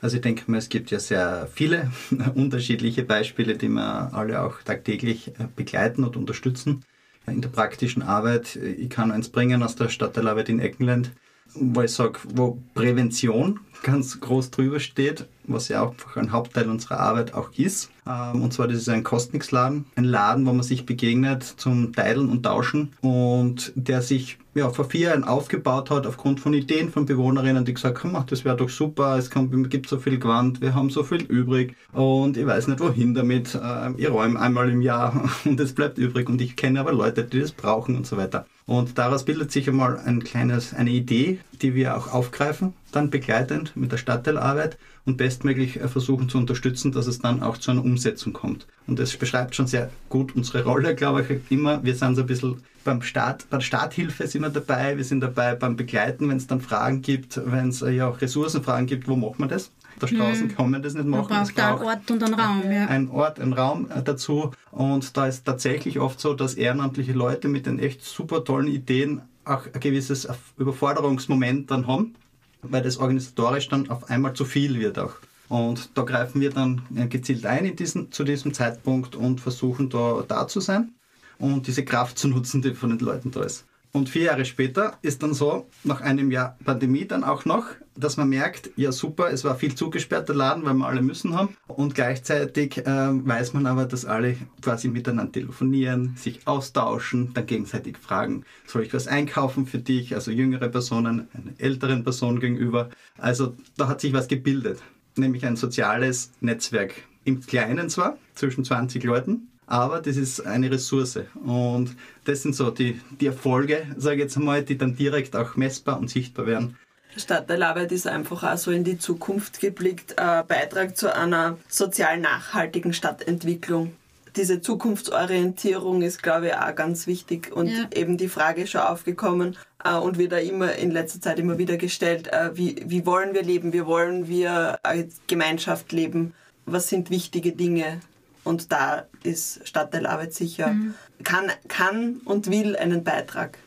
Also 0.00 0.17
ich 0.17 0.23
denke 0.23 0.50
mal, 0.50 0.59
es 0.59 0.69
gibt 0.69 0.91
ja 0.91 0.99
sehr 0.99 1.49
viele 1.55 1.91
unterschiedliche 2.35 3.05
Beispiele, 3.05 3.57
die 3.57 3.69
wir 3.69 4.12
alle 4.12 4.43
auch 4.43 4.62
tagtäglich 4.62 5.29
äh, 5.29 5.47
begleiten 5.55 6.03
und 6.03 6.17
unterstützen. 6.17 6.83
In 7.30 7.40
der 7.40 7.49
praktischen 7.49 8.02
Arbeit, 8.02 8.56
äh, 8.56 8.73
ich 8.73 8.90
kann 8.90 9.11
eins 9.11 9.28
bringen 9.28 9.62
aus 9.62 9.76
der 9.76 9.88
Stadtteilarbeit 9.88 10.49
in 10.49 10.61
Eckenland, 10.61 11.12
wo 11.54 11.82
ich 11.82 11.92
sage, 11.92 12.18
wo 12.35 12.62
Prävention 12.75 13.61
ganz 13.82 14.20
groß 14.20 14.50
drüber 14.50 14.80
steht, 14.80 15.26
was 15.44 15.68
ja 15.68 15.82
auch 15.82 15.94
ein 16.16 16.32
Hauptteil 16.32 16.68
unserer 16.68 17.00
Arbeit 17.00 17.35
auch 17.35 17.50
ist. 17.56 17.90
Ähm, 18.06 18.42
und 18.42 18.52
zwar, 18.52 18.68
das 18.68 18.78
ist 18.78 18.88
ein 18.88 19.04
Kostnix-Laden, 19.04 19.87
ein 19.97 20.04
Laden, 20.04 20.47
wo 20.47 20.52
man 20.52 20.62
sich 20.62 20.87
begegnet 20.87 21.42
zum 21.42 21.92
Teilen 21.92 22.28
und 22.28 22.42
Tauschen 22.42 22.92
und 23.00 23.73
der 23.75 24.02
sich 24.02 24.38
ja, 24.54 24.70
vor 24.70 24.87
vier 24.87 25.11
Jahren 25.11 25.25
aufgebaut 25.25 25.90
hat 25.90 26.06
aufgrund 26.06 26.40
von 26.40 26.52
Ideen 26.52 26.90
von 26.90 27.06
Bewohnerinnen, 27.06 27.64
die 27.64 27.75
gesagt 27.75 28.02
haben, 28.02 28.16
das 28.26 28.44
wäre 28.44 28.56
doch 28.56 28.68
super, 28.68 29.16
es 29.16 29.30
gibt 29.30 29.88
so 29.88 29.99
viel 29.99 30.18
Gewand, 30.18 30.61
wir 30.61 30.75
haben 30.75 30.90
so 30.90 31.04
viel 31.04 31.23
übrig 31.23 31.76
und 31.92 32.37
ich 32.37 32.47
weiß 32.47 32.66
nicht 32.66 32.80
wohin 32.80 33.14
damit. 33.14 33.58
Ähm, 33.62 33.94
ich 33.97 34.11
räume 34.11 34.40
einmal 34.40 34.68
im 34.68 34.82
Jahr 34.82 35.30
und 35.44 35.61
es 35.61 35.75
bleibt 35.75 35.99
übrig 35.99 36.28
und 36.28 36.40
ich 36.40 36.56
kenne 36.56 36.80
aber 36.80 36.92
Leute, 36.92 37.25
die 37.25 37.40
das 37.40 37.52
brauchen 37.52 37.97
und 37.97 38.06
so 38.06 38.16
weiter. 38.16 38.47
Und 38.66 38.99
daraus 38.99 39.25
bildet 39.25 39.50
sich 39.50 39.68
einmal 39.68 39.99
ein 39.99 40.23
kleines, 40.23 40.75
eine 40.75 40.90
Idee, 40.90 41.38
die 41.62 41.75
wir 41.75 41.97
auch 41.97 42.12
aufgreifen, 42.12 42.75
dann 42.92 43.11
begleitend 43.11 43.76
mit 43.76 43.92
der 43.92 43.97
Stadtteilarbeit 43.99 44.78
und 45.04 45.16
bestmöglich 45.16 45.80
äh, 45.80 45.88
versuchen 45.88 46.28
zu 46.28 46.38
unterstützen, 46.38 46.92
dass 46.92 47.07
es 47.07 47.18
dann 47.18 47.42
auch 47.42 47.59
zu 47.59 47.71
einer 47.71 47.85
Umsetzung 47.85 48.33
kommt. 48.33 48.66
Und 48.87 48.99
das 48.99 49.16
beschreibt 49.16 49.54
schon 49.54 49.66
sehr 49.66 49.90
gut 50.09 50.35
unsere 50.35 50.64
Rolle, 50.64 50.95
glaube 50.95 51.23
ich, 51.23 51.40
immer. 51.50 51.83
Wir 51.85 51.95
sind 51.95 52.14
so 52.14 52.23
ein 52.23 52.26
bisschen 52.26 52.62
beim 52.85 53.02
Start, 53.02 53.49
bei 53.50 53.59
der 53.59 53.64
Starthilfe 53.64 54.26
sind 54.26 54.42
wir 54.42 54.50
dabei, 54.50 54.97
wir 54.97 55.04
sind 55.04 55.21
dabei 55.21 55.54
beim 55.54 55.76
Begleiten, 55.76 56.28
wenn 56.28 56.38
es 56.38 56.47
dann 56.47 56.61
Fragen 56.61 57.02
gibt, 57.02 57.40
wenn 57.45 57.68
es 57.68 57.83
äh, 57.83 57.90
ja 57.90 58.09
auch 58.09 58.21
Ressourcenfragen 58.21 58.87
gibt, 58.87 59.09
wo 59.09 59.16
macht 59.16 59.38
man 59.38 59.49
das? 59.49 59.71
Der 60.00 60.07
Straßen 60.07 60.49
hm. 60.49 60.57
kann 60.57 60.71
man 60.71 60.83
das 60.83 60.95
nicht 60.95 61.07
machen. 61.07 61.28
Man 61.28 61.45
braucht 61.45 61.59
da 61.59 61.75
einen 61.75 61.83
Ort 61.85 62.11
und 62.11 62.23
einen 62.23 62.35
Raum. 62.35 62.62
Ja. 62.71 62.87
Ein 62.87 63.11
Ort, 63.11 63.40
ein 63.40 63.52
Raum 63.52 63.90
äh, 63.90 64.02
dazu. 64.02 64.52
Und 64.71 65.16
da 65.16 65.26
ist 65.26 65.45
tatsächlich 65.45 65.99
oft 65.99 66.21
so, 66.21 66.35
dass 66.35 66.54
ehrenamtliche 66.54 67.12
Leute 67.12 67.49
mit 67.49 67.66
den 67.66 67.78
echt 67.78 68.04
super 68.04 68.45
tollen 68.45 68.68
Ideen 68.68 69.23
auch 69.45 69.66
ein 69.73 69.80
gewisses 69.80 70.28
Überforderungsmoment 70.57 71.71
dann 71.71 71.87
haben, 71.87 72.14
weil 72.62 72.83
das 72.83 72.99
organisatorisch 72.99 73.69
dann 73.69 73.88
auf 73.91 74.11
einmal 74.11 74.35
zu 74.35 74.45
viel 74.45 74.79
wird 74.79 74.99
auch. 74.99 75.15
Und 75.49 75.91
da 75.95 76.03
greifen 76.03 76.41
wir 76.41 76.50
dann 76.50 76.83
äh, 76.95 77.07
gezielt 77.07 77.47
ein 77.47 77.65
in 77.65 77.77
diesen, 77.77 78.12
zu 78.12 78.25
diesem 78.25 78.53
Zeitpunkt 78.53 79.17
und 79.17 79.41
versuchen 79.41 79.88
da 79.88 80.23
da 80.27 80.47
zu 80.47 80.61
sein 80.61 80.93
und 81.38 81.67
diese 81.67 81.85
Kraft 81.85 82.19
zu 82.19 82.29
nutzen, 82.29 82.61
die 82.61 82.75
von 82.75 82.91
den 82.91 82.99
Leuten 82.99 83.31
da 83.31 83.43
ist. 83.43 83.65
Und 83.92 84.11
vier 84.11 84.25
Jahre 84.25 84.45
später 84.45 84.99
ist 85.02 85.23
dann 85.23 85.33
so, 85.33 85.68
nach 85.83 86.02
einem 86.02 86.30
Jahr 86.30 86.59
Pandemie 86.64 87.07
dann 87.07 87.25
auch 87.25 87.45
noch, 87.45 87.66
dass 87.97 88.16
man 88.16 88.28
merkt, 88.28 88.71
ja 88.76 88.92
super, 88.92 89.30
es 89.30 89.45
war 89.45 89.57
viel 89.57 89.75
zugesperrter 89.75 90.35
Laden, 90.35 90.64
weil 90.64 90.75
wir 90.75 90.87
alle 90.87 91.02
müssen 91.02 91.35
haben. 91.35 91.57
Und 91.66 91.95
gleichzeitig 91.95 92.78
äh, 92.78 92.87
weiß 92.87 93.54
man 93.54 93.66
aber, 93.66 93.87
dass 93.87 94.04
alle 94.04 94.37
quasi 94.62 94.88
miteinander 94.88 95.33
telefonieren, 95.33 96.14
sich 96.16 96.47
austauschen, 96.47 97.33
dann 97.35 97.47
gegenseitig 97.47 97.97
fragen, 97.97 98.45
soll 98.66 98.83
ich 98.83 98.95
was 98.95 99.09
einkaufen 99.09 99.66
für 99.66 99.78
dich? 99.78 100.14
Also 100.14 100.30
jüngere 100.30 100.68
Personen, 100.68 101.28
einer 101.33 101.52
älteren 101.59 102.04
Person 102.04 102.40
gegenüber. 102.40 102.90
Also 103.16 103.57
da 103.76 103.88
hat 103.88 104.00
sich 104.00 104.12
was 104.12 104.28
gebildet, 104.28 104.80
nämlich 105.16 105.45
ein 105.47 105.57
soziales 105.57 106.30
Netzwerk. 106.40 106.95
Im 107.25 107.40
Kleinen 107.40 107.90
zwar, 107.90 108.16
zwischen 108.35 108.64
20 108.64 109.02
Leuten, 109.04 109.49
aber 109.69 110.01
das 110.01 110.17
ist 110.17 110.45
eine 110.47 110.71
Ressource. 110.71 111.21
Und 111.45 111.95
das 112.25 112.43
sind 112.43 112.57
so 112.57 112.71
die, 112.71 113.01
die 113.21 113.27
Erfolge, 113.27 113.87
sage 113.97 114.17
ich 114.17 114.23
jetzt 114.23 114.37
einmal, 114.37 114.63
die 114.63 114.79
dann 114.79 114.97
direkt 114.97 115.37
auch 115.37 115.57
messbar 115.57 115.99
und 115.99 116.09
sichtbar 116.09 116.47
werden. 116.47 116.77
Stadtteilarbeit 117.17 117.93
ist 117.93 118.07
einfach 118.07 118.43
auch 118.43 118.57
so 118.57 118.71
in 118.71 118.85
die 118.85 118.99
Zukunft 118.99 119.61
geblickt, 119.61 120.19
ein 120.19 120.47
Beitrag 120.47 120.97
zu 120.97 121.15
einer 121.15 121.59
sozial 121.69 122.19
nachhaltigen 122.19 122.93
Stadtentwicklung. 122.93 123.95
Diese 124.37 124.61
Zukunftsorientierung 124.61 126.03
ist, 126.03 126.23
glaube 126.23 126.49
ich, 126.49 126.55
auch 126.55 126.75
ganz 126.75 127.07
wichtig 127.07 127.51
und 127.53 127.69
ja. 127.69 127.89
eben 127.95 128.19
die 128.19 128.29
Frage 128.29 128.63
ist 128.63 128.71
schon 128.71 128.83
aufgekommen 128.83 129.57
äh, 129.83 129.95
und 129.95 130.17
wird 130.17 130.33
da 130.33 130.39
immer 130.39 130.75
in 130.77 130.93
letzter 130.93 131.21
Zeit 131.21 131.39
immer 131.39 131.59
wieder 131.59 131.77
gestellt, 131.77 132.29
äh, 132.29 132.57
wie, 132.57 132.77
wie 132.85 133.05
wollen 133.05 133.35
wir 133.35 133.43
leben, 133.43 133.73
wie 133.73 133.85
wollen 133.85 134.29
wir 134.29 134.79
als 134.85 135.17
Gemeinschaft 135.27 135.91
leben, 135.93 136.35
was 136.67 136.89
sind 136.89 137.11
wichtige 137.11 137.53
Dinge 137.53 138.01
und 138.49 138.73
da 138.73 139.07
ist 139.23 139.61
Stadtteilarbeit 139.69 140.33
sicher, 140.33 140.69
mhm. 140.69 140.95
kann, 141.23 141.50
kann 141.69 142.21
und 142.25 142.50
will 142.50 142.76
einen 142.76 143.05
Beitrag 143.05 143.59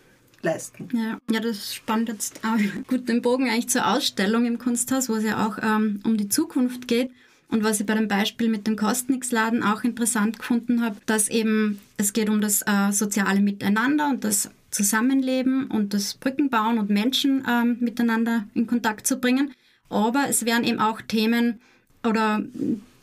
leisten. 0.41 0.89
Ja, 0.91 1.19
ja 1.31 1.39
das 1.39 1.75
spannt 1.75 2.09
jetzt 2.09 2.41
auch 2.43 2.57
gut 2.87 3.07
den 3.07 3.21
Bogen 3.21 3.47
eigentlich 3.47 3.69
zur 3.69 3.87
Ausstellung 3.87 4.45
im 4.45 4.57
Kunsthaus, 4.57 5.07
wo 5.07 5.15
es 5.15 5.23
ja 5.23 5.45
auch 5.45 5.59
ähm, 5.61 5.99
um 6.03 6.17
die 6.17 6.29
Zukunft 6.29 6.87
geht. 6.87 7.11
Und 7.47 7.63
was 7.63 7.79
ich 7.79 7.85
bei 7.85 7.93
dem 7.93 8.07
Beispiel 8.07 8.47
mit 8.47 8.65
dem 8.65 8.75
Kostnix-Laden 8.75 9.61
auch 9.61 9.83
interessant 9.83 10.39
gefunden 10.39 10.81
habe, 10.81 10.95
dass 11.05 11.27
eben 11.27 11.79
es 11.97 12.13
geht 12.13 12.29
um 12.29 12.41
das 12.41 12.61
äh, 12.61 12.91
soziale 12.91 13.41
Miteinander 13.41 14.09
und 14.09 14.23
das 14.23 14.49
Zusammenleben 14.71 15.67
und 15.67 15.93
das 15.93 16.13
Brückenbauen 16.15 16.79
und 16.79 16.89
Menschen 16.89 17.45
ähm, 17.47 17.77
miteinander 17.81 18.45
in 18.53 18.67
Kontakt 18.67 19.05
zu 19.05 19.17
bringen. 19.17 19.53
Aber 19.89 20.27
es 20.29 20.45
wären 20.45 20.63
eben 20.63 20.79
auch 20.79 21.01
Themen 21.01 21.59
oder 22.03 22.41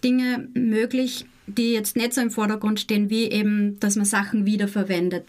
Dinge 0.02 0.49
möglich, 0.54 1.26
die 1.57 1.73
jetzt 1.73 1.97
nicht 1.97 2.14
so 2.14 2.21
im 2.21 2.31
Vordergrund 2.31 2.81
stehen, 2.81 3.11
wie 3.11 3.31
eben, 3.31 3.78
dass 3.81 3.97
man 3.97 4.05
Sachen 4.05 4.47
wiederverwendet. 4.47 5.25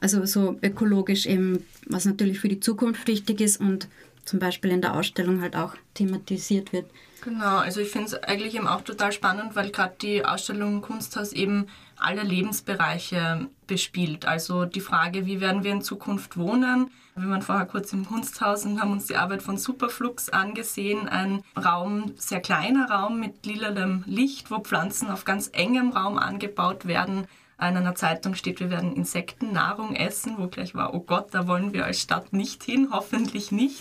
Also 0.00 0.24
so 0.26 0.58
ökologisch 0.62 1.26
eben, 1.26 1.64
was 1.86 2.04
natürlich 2.04 2.40
für 2.40 2.48
die 2.48 2.60
Zukunft 2.60 3.06
wichtig 3.08 3.40
ist 3.40 3.60
und 3.60 3.88
zum 4.24 4.38
Beispiel 4.38 4.70
in 4.70 4.80
der 4.80 4.94
Ausstellung 4.94 5.40
halt 5.40 5.56
auch 5.56 5.74
thematisiert 5.94 6.72
wird. 6.72 6.86
Genau, 7.22 7.58
also 7.58 7.80
ich 7.80 7.88
finde 7.88 8.08
es 8.08 8.14
eigentlich 8.14 8.54
eben 8.54 8.66
auch 8.66 8.82
total 8.82 9.12
spannend, 9.12 9.56
weil 9.56 9.70
gerade 9.70 9.94
die 10.00 10.24
Ausstellung 10.24 10.82
Kunsthaus 10.82 11.32
eben 11.32 11.66
alle 11.96 12.22
Lebensbereiche 12.22 13.48
bespielt. 13.66 14.26
Also 14.26 14.66
die 14.66 14.80
Frage, 14.80 15.24
wie 15.24 15.40
werden 15.40 15.64
wir 15.64 15.72
in 15.72 15.82
Zukunft 15.82 16.36
wohnen? 16.36 16.90
Wir 17.16 17.30
waren 17.30 17.42
vorher 17.42 17.66
kurz 17.66 17.92
im 17.92 18.04
Kunsthaus 18.04 18.64
und 18.64 18.80
haben 18.80 18.90
uns 18.90 19.06
die 19.06 19.14
Arbeit 19.14 19.40
von 19.40 19.56
Superflux 19.56 20.30
angesehen. 20.30 21.08
Ein 21.08 21.44
Raum, 21.56 22.12
sehr 22.16 22.40
kleiner 22.40 22.90
Raum 22.90 23.20
mit 23.20 23.46
lilalem 23.46 24.02
Licht, 24.04 24.50
wo 24.50 24.58
Pflanzen 24.58 25.08
auf 25.10 25.24
ganz 25.24 25.48
engem 25.52 25.90
Raum 25.90 26.18
angebaut 26.18 26.86
werden. 26.86 27.28
In 27.56 27.76
einer 27.76 27.94
Zeitung 27.94 28.34
steht, 28.34 28.58
wir 28.58 28.68
werden 28.68 28.96
Insektennahrung 28.96 29.94
essen, 29.94 30.38
wo 30.38 30.48
gleich 30.48 30.74
war, 30.74 30.92
oh 30.92 30.98
Gott, 30.98 31.28
da 31.30 31.46
wollen 31.46 31.72
wir 31.72 31.84
als 31.84 32.00
Stadt 32.00 32.32
nicht 32.32 32.64
hin, 32.64 32.88
hoffentlich 32.92 33.52
nicht. 33.52 33.80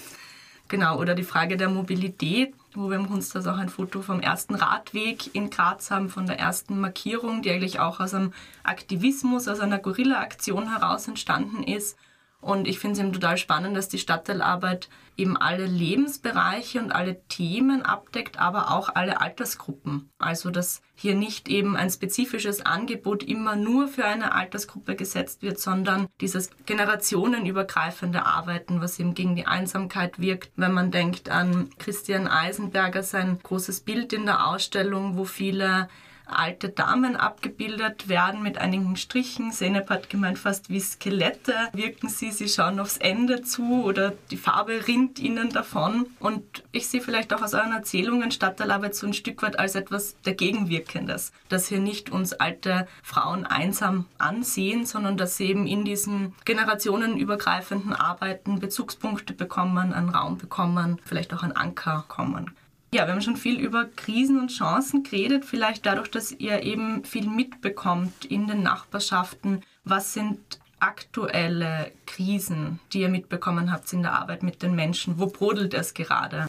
Genau, 0.67 0.99
oder 0.99 1.15
die 1.15 1.23
Frage 1.23 1.57
der 1.57 1.69
Mobilität, 1.69 2.53
wo 2.75 2.89
wir 2.91 2.97
im 2.97 3.07
Kunsthaus 3.07 3.47
auch 3.47 3.57
ein 3.57 3.69
Foto 3.69 4.03
vom 4.03 4.19
ersten 4.19 4.53
Radweg 4.53 5.33
in 5.35 5.49
Graz 5.49 5.89
haben, 5.89 6.09
von 6.09 6.27
der 6.27 6.37
ersten 6.37 6.79
Markierung, 6.79 7.41
die 7.41 7.49
eigentlich 7.49 7.79
auch 7.79 7.99
aus 7.99 8.13
einem 8.13 8.31
Aktivismus, 8.63 9.47
aus 9.47 9.59
einer 9.59 9.79
Gorilla-Aktion 9.79 10.69
heraus 10.71 11.07
entstanden 11.07 11.63
ist. 11.63 11.97
Und 12.43 12.67
ich 12.67 12.77
finde 12.77 12.93
es 12.93 12.99
eben 12.99 13.13
total 13.13 13.37
spannend, 13.37 13.77
dass 13.77 13.87
die 13.87 13.97
Stadtteilarbeit 13.97 14.89
eben 15.15 15.37
alle 15.37 15.65
Lebensbereiche 15.65 16.81
und 16.81 16.91
alle 16.91 17.21
Themen 17.27 17.83
abdeckt, 17.83 18.37
aber 18.37 18.71
auch 18.71 18.89
alle 18.93 19.21
Altersgruppen. 19.21 20.09
Also 20.19 20.49
dass 20.49 20.81
hier 20.95 21.15
nicht 21.15 21.47
eben 21.47 21.77
ein 21.77 21.89
spezifisches 21.89 22.65
Angebot 22.65 23.23
immer 23.23 23.55
nur 23.55 23.87
für 23.87 24.03
eine 24.03 24.33
Altersgruppe 24.33 24.95
gesetzt 24.95 25.41
wird, 25.41 25.57
sondern 25.59 26.07
dieses 26.19 26.49
generationenübergreifende 26.65 28.25
Arbeiten, 28.25 28.81
was 28.81 28.99
eben 28.99 29.13
gegen 29.13 29.37
die 29.37 29.47
Einsamkeit 29.47 30.19
wirkt. 30.19 30.51
Wenn 30.57 30.73
man 30.73 30.91
denkt 30.91 31.29
an 31.29 31.69
Christian 31.79 32.27
Eisenberger, 32.27 33.03
sein 33.03 33.39
großes 33.41 33.81
Bild 33.81 34.11
in 34.11 34.25
der 34.25 34.47
Ausstellung, 34.47 35.17
wo 35.17 35.23
viele 35.23 35.87
alte 36.25 36.69
Damen 36.69 37.15
abgebildet 37.15 38.07
werden 38.09 38.43
mit 38.43 38.57
einigen 38.57 38.95
Strichen. 38.95 39.51
Senep 39.51 39.89
hat 39.89 40.09
gemeint, 40.09 40.39
fast 40.39 40.69
wie 40.69 40.79
Skelette 40.79 41.53
wirken 41.73 42.09
sie. 42.09 42.31
Sie 42.31 42.49
schauen 42.49 42.79
aufs 42.79 42.97
Ende 42.97 43.41
zu 43.41 43.83
oder 43.83 44.13
die 44.31 44.37
Farbe 44.37 44.87
rinnt 44.87 45.19
ihnen 45.19 45.49
davon. 45.49 46.07
Und 46.19 46.63
ich 46.71 46.87
sehe 46.87 47.01
vielleicht 47.01 47.33
auch 47.33 47.41
aus 47.41 47.53
euren 47.53 47.71
Erzählungen 47.71 48.31
Stadtteilarbeit 48.31 48.95
so 48.95 49.07
ein 49.07 49.13
Stück 49.13 49.41
weit 49.43 49.59
als 49.59 49.75
etwas 49.75 50.15
Dagegenwirkendes. 50.23 51.31
Dass 51.49 51.67
hier 51.67 51.79
nicht 51.79 52.09
uns 52.09 52.33
alte 52.33 52.87
Frauen 53.01 53.45
einsam 53.45 54.05
ansehen, 54.17 54.85
sondern 54.85 55.17
dass 55.17 55.37
sie 55.37 55.45
eben 55.45 55.67
in 55.67 55.85
diesen 55.85 56.33
generationenübergreifenden 56.45 57.93
Arbeiten 57.93 58.59
Bezugspunkte 58.59 59.33
bekommen, 59.33 59.93
einen 59.93 60.09
Raum 60.09 60.37
bekommen, 60.37 60.99
vielleicht 61.05 61.33
auch 61.33 61.43
einen 61.43 61.55
Anker 61.55 62.05
kommen. 62.07 62.51
Ja, 62.93 63.07
wir 63.07 63.13
haben 63.13 63.21
schon 63.21 63.37
viel 63.37 63.59
über 63.59 63.85
Krisen 63.95 64.39
und 64.39 64.51
Chancen 64.51 65.01
geredet, 65.01 65.45
vielleicht 65.45 65.83
dadurch, 65.87 66.11
dass 66.11 66.31
ihr 66.31 66.61
eben 66.61 67.03
viel 67.03 67.27
mitbekommt 67.27 68.25
in 68.25 68.45
den 68.45 68.61
Nachbarschaften. 68.61 69.63
Was 69.83 70.13
sind 70.13 70.37
aktuelle 70.79 71.89
Krisen, 72.05 72.79
die 72.93 72.99
ihr 72.99 73.09
mitbekommen 73.09 73.71
habt 73.71 73.91
in 73.93 74.03
der 74.03 74.13
Arbeit 74.13 74.43
mit 74.43 74.61
den 74.61 74.75
Menschen? 74.75 75.17
Wo 75.17 75.25
brodelt 75.25 75.73
es 75.73 75.95
gerade? 75.95 76.45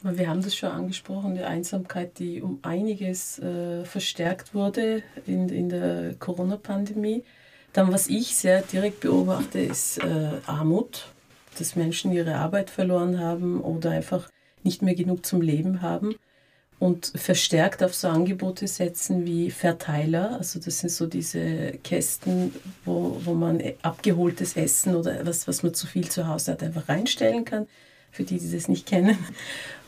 Wir 0.00 0.30
haben 0.30 0.40
das 0.40 0.56
schon 0.56 0.70
angesprochen, 0.70 1.34
die 1.34 1.42
Einsamkeit, 1.42 2.18
die 2.18 2.40
um 2.40 2.60
einiges 2.62 3.38
äh, 3.40 3.84
verstärkt 3.84 4.54
wurde 4.54 5.02
in, 5.26 5.50
in 5.50 5.68
der 5.68 6.14
Corona-Pandemie. 6.14 7.22
Dann, 7.74 7.92
was 7.92 8.06
ich 8.06 8.34
sehr 8.34 8.62
direkt 8.62 9.00
beobachte, 9.00 9.58
ist 9.58 9.98
äh, 9.98 10.40
Armut, 10.46 11.08
dass 11.58 11.76
Menschen 11.76 12.12
ihre 12.12 12.36
Arbeit 12.36 12.70
verloren 12.70 13.20
haben 13.20 13.60
oder 13.60 13.90
einfach 13.90 14.31
nicht 14.64 14.82
mehr 14.82 14.94
genug 14.94 15.26
zum 15.26 15.40
Leben 15.40 15.82
haben 15.82 16.14
und 16.82 17.12
verstärkt 17.14 17.80
auf 17.84 17.94
so 17.94 18.08
Angebote 18.08 18.66
setzen 18.66 19.24
wie 19.24 19.52
Verteiler. 19.52 20.36
Also 20.38 20.58
das 20.58 20.80
sind 20.80 20.90
so 20.90 21.06
diese 21.06 21.78
Kästen, 21.84 22.52
wo, 22.84 23.20
wo 23.24 23.34
man 23.34 23.62
abgeholtes 23.82 24.56
Essen 24.56 24.96
oder 24.96 25.24
was, 25.24 25.46
was 25.46 25.62
man 25.62 25.74
zu 25.74 25.86
viel 25.86 26.08
zu 26.08 26.26
Hause 26.26 26.50
hat, 26.50 26.62
einfach 26.64 26.88
reinstellen 26.88 27.44
kann, 27.44 27.68
für 28.10 28.24
die, 28.24 28.36
die 28.38 28.50
das 28.50 28.66
nicht 28.66 28.86
kennen. 28.86 29.16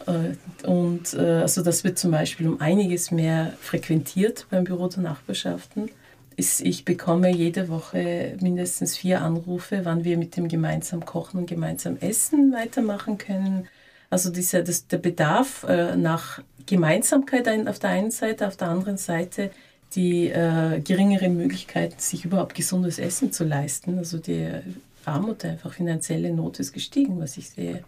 Äh, 0.06 0.66
und 0.68 1.14
äh, 1.14 1.40
also 1.40 1.62
das 1.62 1.82
wird 1.82 1.98
zum 1.98 2.10
Beispiel 2.10 2.46
um 2.46 2.60
einiges 2.60 3.10
mehr 3.10 3.54
frequentiert 3.58 4.46
beim 4.50 4.64
Büro 4.64 4.86
der 4.86 5.02
Nachbarschaften. 5.02 5.90
Ich 6.36 6.84
bekomme 6.84 7.30
jede 7.30 7.70
Woche 7.70 8.36
mindestens 8.40 8.98
vier 8.98 9.22
Anrufe, 9.22 9.80
wann 9.84 10.04
wir 10.04 10.18
mit 10.18 10.36
dem 10.36 10.48
gemeinsam 10.48 11.06
Kochen 11.06 11.40
und 11.40 11.46
gemeinsam 11.46 11.96
Essen 11.96 12.52
weitermachen 12.52 13.16
können 13.16 13.66
also 14.14 14.30
dieser, 14.30 14.62
das, 14.62 14.86
der 14.86 14.98
Bedarf 14.98 15.64
äh, 15.64 15.96
nach 15.96 16.40
Gemeinsamkeit 16.66 17.48
auf 17.66 17.80
der 17.80 17.90
einen 17.90 18.12
Seite, 18.12 18.46
auf 18.46 18.56
der 18.56 18.68
anderen 18.68 18.96
Seite 18.96 19.50
die 19.96 20.28
äh, 20.28 20.78
geringeren 20.78 21.36
Möglichkeiten, 21.36 21.98
sich 21.98 22.24
überhaupt 22.24 22.54
gesundes 22.54 23.00
Essen 23.00 23.32
zu 23.32 23.42
leisten. 23.42 23.98
Also 23.98 24.18
die 24.18 24.48
Armut, 25.04 25.44
einfach 25.44 25.72
finanzielle 25.72 26.32
Not 26.32 26.60
ist 26.60 26.72
gestiegen, 26.72 27.20
was 27.20 27.36
ich 27.36 27.50
sehe. 27.50 27.82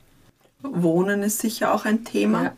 Wohnen 0.63 1.23
ist 1.23 1.39
sicher 1.39 1.73
auch 1.73 1.85
ein 1.85 2.05
Thema. 2.05 2.43
Ja. 2.43 2.53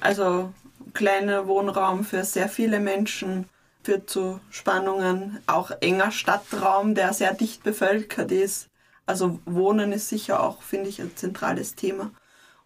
Also 0.00 0.54
kleiner 0.94 1.46
Wohnraum 1.46 2.04
für 2.04 2.24
sehr 2.24 2.48
viele 2.48 2.80
Menschen 2.80 3.44
führt 3.82 4.08
zu 4.08 4.40
Spannungen. 4.48 5.40
Auch 5.46 5.70
enger 5.82 6.10
Stadtraum, 6.10 6.94
der 6.94 7.12
sehr 7.12 7.34
dicht 7.34 7.64
bevölkert 7.64 8.32
ist. 8.32 8.70
Also 9.04 9.40
Wohnen 9.44 9.92
ist 9.92 10.08
sicher 10.08 10.42
auch, 10.42 10.62
finde 10.62 10.88
ich, 10.88 11.02
ein 11.02 11.14
zentrales 11.14 11.74
Thema 11.74 12.10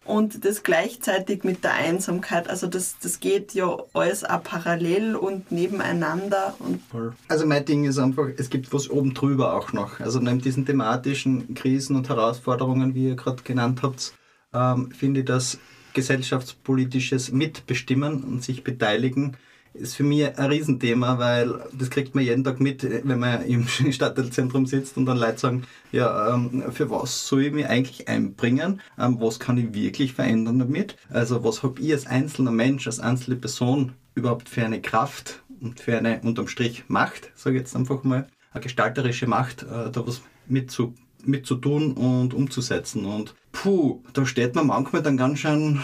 und 0.09 0.43
das 0.43 0.63
gleichzeitig 0.63 1.43
mit 1.43 1.63
der 1.63 1.75
Einsamkeit. 1.75 2.49
Also 2.49 2.65
das, 2.65 2.97
das 2.99 3.19
geht 3.19 3.53
ja 3.53 3.77
alles 3.93 4.23
auch 4.23 4.43
parallel 4.43 5.15
und 5.15 5.51
nebeneinander. 5.51 6.55
Und 6.59 6.81
also 7.27 7.45
mein 7.45 7.63
Ding 7.63 7.85
ist 7.85 7.99
einfach, 7.99 8.27
es 8.35 8.49
gibt 8.49 8.73
was 8.73 8.89
oben 8.89 9.13
drüber 9.13 9.55
auch 9.55 9.71
noch. 9.71 9.99
Also 9.99 10.19
neben 10.19 10.41
diesen 10.41 10.65
thematischen 10.65 11.53
Krisen 11.53 11.95
und 11.95 12.09
Herausforderungen, 12.09 12.95
wie 12.95 13.09
ihr 13.09 13.15
gerade 13.15 13.43
genannt 13.43 13.81
habt, 13.83 14.13
ähm, 14.51 14.91
finde 14.91 15.19
ich, 15.19 15.27
dass 15.27 15.59
gesellschaftspolitisches 15.93 17.31
Mitbestimmen 17.31 18.23
und 18.23 18.43
sich 18.43 18.63
beteiligen 18.63 19.37
ist 19.73 19.95
für 19.95 20.03
mich 20.03 20.37
ein 20.37 20.45
Riesenthema, 20.51 21.19
weil 21.19 21.59
das 21.73 21.89
kriegt 21.89 22.15
man 22.15 22.23
jeden 22.23 22.43
Tag 22.43 22.59
mit, 22.59 22.83
wenn 22.83 23.19
man 23.19 23.43
im 23.45 23.67
Stadtteilzentrum 23.91 24.65
sitzt 24.65 24.97
und 24.97 25.05
dann 25.05 25.17
Leute 25.17 25.39
sagen, 25.39 25.63
ja, 25.91 26.33
ähm, 26.33 26.63
für 26.71 26.89
was 26.89 27.27
soll 27.27 27.45
ich 27.45 27.53
mich 27.53 27.67
eigentlich 27.67 28.07
einbringen? 28.07 28.81
Ähm, 28.97 29.17
was 29.19 29.39
kann 29.39 29.57
ich 29.57 29.73
wirklich 29.73 30.13
verändern 30.13 30.59
damit? 30.59 30.95
Also 31.09 31.43
was 31.43 31.63
habe 31.63 31.81
ich 31.81 31.93
als 31.93 32.07
einzelner 32.07 32.51
Mensch, 32.51 32.87
als 32.87 32.99
einzelne 32.99 33.37
Person 33.37 33.93
überhaupt 34.15 34.49
für 34.49 34.65
eine 34.65 34.81
Kraft 34.81 35.41
und 35.61 35.79
für 35.79 35.97
eine 35.97 36.21
unterm 36.21 36.47
Strich 36.47 36.85
Macht, 36.87 37.31
sage 37.35 37.57
ich 37.57 37.61
jetzt 37.61 37.75
einfach 37.75 38.03
mal, 38.03 38.27
eine 38.51 38.63
gestalterische 38.63 39.27
Macht, 39.27 39.63
äh, 39.63 39.91
da 39.91 40.07
was 40.07 40.21
mitzu, 40.47 40.93
mitzutun 41.23 41.93
und 41.93 42.33
umzusetzen. 42.33 43.05
Und 43.05 43.35
puh, 43.51 44.01
da 44.13 44.25
steht 44.25 44.55
man 44.55 44.67
manchmal 44.67 45.03
dann 45.03 45.17
ganz 45.17 45.39
schön 45.39 45.83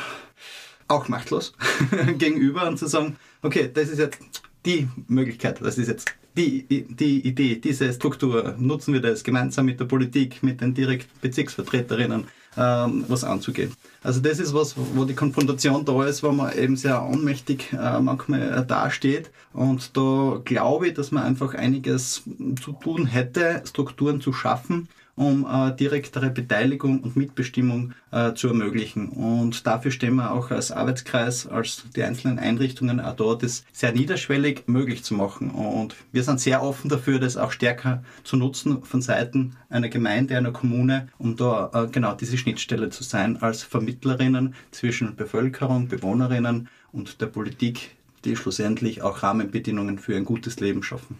auch 0.88 1.08
machtlos 1.08 1.54
gegenüber 2.17 2.67
und 2.67 2.78
zu 2.78 2.88
sagen, 2.88 3.17
okay, 3.46 3.70
das 3.74 3.90
ist 3.90 4.00
jetzt 4.00 4.20
die 4.66 4.88
Möglichkeit, 5.08 5.60
das 5.62 5.78
ist 5.78 5.88
jetzt 5.88 6.08
die, 6.36 6.66
die 6.68 7.26
Idee, 7.26 7.56
diese 7.56 7.94
Struktur, 7.94 8.56
nutzen 8.58 8.94
wir 8.94 9.02
das 9.02 9.24
gemeinsam 9.24 9.68
mit 9.68 9.80
der 9.80 9.86
Politik, 9.86 10.44
mit 10.44 10.60
den 10.60 10.74
direkt 10.74 11.22
Bezirksvertreterinnen, 11.22 12.26
ähm, 12.58 13.06
was 13.08 13.24
anzugehen. 13.24 13.72
Also 14.04 14.20
das 14.20 14.40
ist 14.40 14.54
was, 14.54 14.76
wo 14.78 15.06
die 15.06 15.14
Konfrontation 15.14 15.86
da 15.86 16.06
ist, 16.06 16.24
wo 16.24 16.32
man 16.32 16.58
eben 16.58 16.76
sehr 16.76 17.02
ohnmächtig 17.04 17.72
äh, 17.72 18.00
manchmal 18.00 18.42
äh, 18.42 18.66
dasteht. 18.66 19.32
Und 19.54 19.96
da 19.96 20.42
glaube 20.44 20.90
ich, 20.90 20.94
dass 20.94 21.12
man 21.12 21.24
einfach 21.24 21.54
einiges 21.54 22.24
zu 22.62 22.74
tun 22.74 23.06
hätte, 23.06 23.62
Strukturen 23.66 24.20
zu 24.20 24.34
schaffen, 24.34 24.90
um 25.15 25.45
äh, 25.45 25.73
direktere 25.75 26.30
Beteiligung 26.30 26.99
und 26.99 27.15
Mitbestimmung 27.15 27.93
äh, 28.12 28.34
zu 28.34 28.49
ermöglichen. 28.49 29.10
Und 29.10 29.65
dafür 29.65 29.91
stehen 29.91 30.15
wir 30.15 30.32
auch 30.32 30.51
als 30.51 30.71
Arbeitskreis, 30.71 31.47
als 31.47 31.86
die 31.95 32.04
einzelnen 32.04 32.38
Einrichtungen 32.38 32.99
auch 32.99 33.15
dort, 33.15 33.43
das 33.43 33.63
sehr 33.71 33.93
niederschwellig 33.93 34.63
möglich 34.67 35.04
zu 35.04 35.13
machen. 35.13 35.51
Und 35.51 35.95
wir 36.12 36.23
sind 36.23 36.39
sehr 36.39 36.62
offen 36.62 36.89
dafür, 36.89 37.19
das 37.19 37.38
auch 37.38 37.51
stärker 37.51 38.04
zu 38.23 38.36
nutzen 38.36 38.84
von 38.84 39.01
Seiten 39.01 39.56
einer 39.69 39.89
Gemeinde, 39.89 40.38
einer 40.38 40.51
Kommune, 40.51 41.08
um 41.17 41.38
da 41.38 41.71
äh, 41.73 41.88
genau 41.88 42.13
diese 42.13 42.38
Schnittstelle 42.38 42.89
zu 42.89 43.04
sein 43.04 43.41
als 43.41 43.63
Vermittlerinnen 43.63 44.54
zwischen 44.71 45.15
Bevölkerung, 45.15 45.88
Bewohnerinnen 45.88 46.67
und 46.91 47.21
der 47.21 47.28
Politik, 47.28 47.95
die 48.25 48.36
schlussendlich 48.36 49.01
auch 49.01 49.23
Rahmenbedingungen 49.23 49.99
für 49.99 50.15
ein 50.15 50.25
gutes 50.25 50.60
Leben 50.60 50.84
schaffen. 50.84 51.17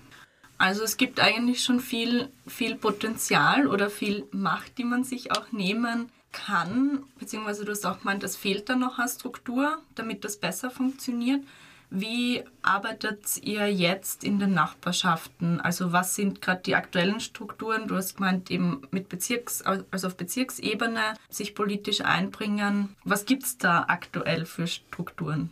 Also 0.58 0.84
es 0.84 0.98
gibt 0.98 1.20
eigentlich 1.20 1.64
schon 1.64 1.80
viel, 1.80 2.30
viel 2.48 2.76
Potenzial 2.76 3.68
oder 3.68 3.90
viel 3.90 4.28
Macht, 4.32 4.78
die 4.78 4.86
man 4.86 5.04
sich 5.04 5.32
auch 5.32 5.52
nehmen 5.52 6.10
kann, 6.32 7.04
beziehungsweise 7.18 7.66
du 7.66 7.72
hast 7.72 7.86
auch 7.86 8.00
gemeint, 8.00 8.24
es 8.24 8.36
fehlt 8.36 8.70
da 8.70 8.76
noch 8.76 9.00
eine 9.00 9.10
Struktur, 9.10 9.82
damit 9.96 10.24
das 10.24 10.38
besser 10.38 10.70
funktioniert. 10.70 11.42
Wie 11.90 12.44
arbeitet 12.62 13.38
ihr 13.44 13.72
jetzt 13.72 14.24
in 14.24 14.40
den 14.40 14.54
Nachbarschaften? 14.54 15.62
Also 15.62 15.94
was 15.94 16.16
sind 16.16 16.42
gerade 16.42 16.62
die 16.66 16.76
aktuellen 16.76 17.20
Strukturen? 17.20 17.88
Du 17.88 17.96
hast 17.96 18.18
gemeint, 18.18 18.50
eben 18.52 18.82
mit 18.92 19.08
Bezirks, 19.08 19.62
also 19.62 20.08
auf 20.08 20.18
Bezirksebene 20.18 21.14
sich 21.30 21.56
politisch 21.56 22.02
einbringen. 22.02 22.96
Was 23.04 23.26
gibt 23.26 23.44
es 23.44 23.58
da 23.58 23.86
aktuell 23.88 24.46
für 24.46 24.68
Strukturen? 24.68 25.52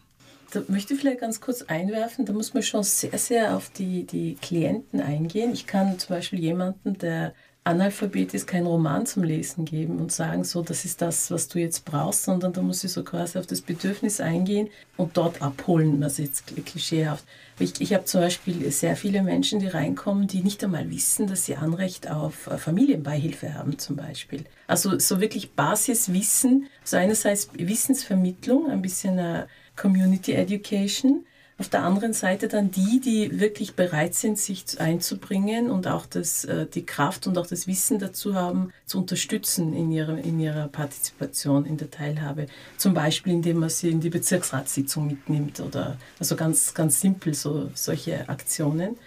Da 0.54 0.62
möchte 0.68 0.94
ich 0.94 1.00
vielleicht 1.00 1.22
ganz 1.22 1.42
kurz 1.42 1.64
einwerfen, 1.64 2.26
da 2.26 2.34
muss 2.34 2.54
man 2.54 2.62
schon 2.62 2.84
sehr, 2.84 3.18
sehr 3.18 3.58
auf 3.58 3.72
die, 3.72 4.04
die 4.04 4.36
Klienten 4.36 5.02
eingehen. 5.02 5.52
Ich 5.52 5.66
kann 5.66 5.98
zum 5.98 6.16
Beispiel 6.16 6.40
jemanden, 6.40 6.98
der 7.00 7.34
Analphabet 7.66 8.34
ist, 8.34 8.46
keinen 8.46 8.68
Roman 8.68 9.06
zum 9.06 9.24
Lesen 9.24 9.64
geben 9.64 10.00
und 10.00 10.12
sagen, 10.12 10.44
so, 10.44 10.62
das 10.62 10.84
ist 10.84 11.02
das, 11.02 11.32
was 11.32 11.48
du 11.48 11.60
jetzt 11.60 11.86
brauchst, 11.86 12.24
sondern 12.24 12.52
da 12.52 12.62
muss 12.62 12.84
ich 12.84 12.92
so 12.92 13.04
quasi 13.04 13.40
auf 13.40 13.48
das 13.48 13.62
Bedürfnis 13.62 14.20
eingehen 14.20 14.70
und 14.98 15.16
dort 15.16 15.42
abholen, 15.42 16.04
also 16.04 16.22
jetzt 16.22 16.46
klischeehaft. 16.46 17.24
Ich, 17.60 17.80
ich 17.80 17.94
habe 17.94 18.04
zum 18.04 18.22
Beispiel 18.22 18.70
sehr 18.70 18.98
viele 18.98 19.24
Menschen, 19.24 19.60
die 19.60 19.68
reinkommen, 19.68 20.28
die 20.28 20.44
nicht 20.44 20.64
einmal 20.64 20.90
wissen, 20.92 21.26
dass 21.28 21.46
sie 21.46 21.56
Anrecht 21.56 22.12
auf 22.12 22.48
äh, 22.48 22.58
Familienbeihilfe 22.58 23.54
haben 23.54 23.80
zum 23.80 23.96
Beispiel. 23.96 24.44
Also 24.68 25.00
so 25.00 25.22
wirklich 25.22 25.54
Basiswissen, 25.54 26.68
so 26.84 26.98
einerseits 26.98 27.50
Wissensvermittlung, 27.54 28.70
ein 28.70 28.82
bisschen 28.82 29.18
eine 29.18 29.48
Community 29.76 30.34
Education. 30.34 31.26
Auf 31.60 31.70
der 31.70 31.84
anderen 31.84 32.14
Seite 32.14 32.48
dann 32.48 32.72
die, 32.72 33.00
die 33.00 33.40
wirklich 33.40 33.76
bereit 33.76 34.16
sind, 34.16 34.40
sich 34.40 34.80
einzubringen 34.80 35.70
und 35.70 35.88
auch 35.88 36.08
das, 36.08 36.46
äh, 36.46 36.66
die 36.66 36.86
Kraft 36.86 37.28
und 37.28 37.38
auch 37.38 37.46
das 37.46 37.68
Wissen 37.68 38.00
dazu 38.00 38.34
haben, 38.34 38.74
zu 38.86 38.98
unterstützen 38.98 39.74
in 39.74 39.92
ihrer, 39.92 40.18
in 40.18 40.40
ihrer 40.40 40.68
Partizipation, 40.68 41.66
in 41.66 41.78
der 41.78 41.92
Teilhabe. 41.92 42.48
Zum 42.78 42.96
Beispiel, 42.96 43.34
indem 43.34 43.60
man 43.60 43.70
sie 43.70 43.92
in 43.92 44.02
die 44.02 44.10
Bezirksratssitzung 44.10 45.06
mitnimmt 45.06 45.60
oder 45.60 45.98
also 46.20 46.36
ganz, 46.36 46.74
ganz 46.74 47.00
simpel 47.00 47.36
so, 47.36 47.70
solche 47.76 48.28
Aktionen. 48.30 48.98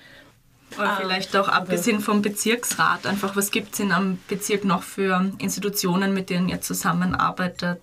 Oder 0.78 0.90
ah, 0.90 0.96
vielleicht 1.00 1.36
auch 1.36 1.48
abgesehen 1.48 2.00
vom 2.00 2.22
Bezirksrat, 2.22 3.06
einfach 3.06 3.34
was 3.34 3.50
gibt 3.50 3.74
es 3.74 3.80
in 3.80 3.92
einem 3.92 4.18
Bezirk 4.28 4.64
noch 4.64 4.82
für 4.82 5.32
Institutionen, 5.38 6.14
mit 6.14 6.30
denen 6.30 6.48
ihr 6.48 6.60
zusammenarbeitet? 6.60 7.80